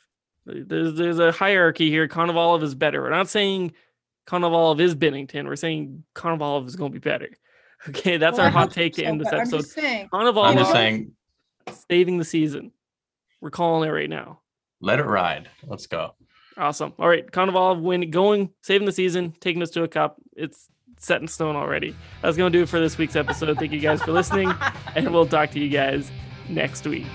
[0.47, 2.09] There's there's a hierarchy here.
[2.09, 3.03] Konovalov is better.
[3.03, 3.73] We're not saying
[4.27, 5.47] Konovalov is Binnington.
[5.47, 7.29] We're saying Konovalov is going to be better.
[7.89, 9.59] Okay, that's Well, our I hot hope take to end this episode.
[9.59, 9.77] just.
[9.77, 11.13] Konovalov I'm just saying,
[11.89, 12.73] saving the season.
[13.41, 14.41] We're calling it right now.
[14.80, 15.49] let it ride.
[15.66, 16.14] Let's go.
[16.57, 16.93] Awesome.
[16.99, 20.16] All right, Konovalov win going, saving the season, taking us to a cup.
[20.36, 20.68] It's
[20.99, 21.95] set in stone already.
[22.20, 23.59] That's going to do it for this week's episode.
[23.59, 24.53] Thank you guys for listening,
[24.97, 26.11] and we'll talk to you guys
[26.49, 27.07] next week.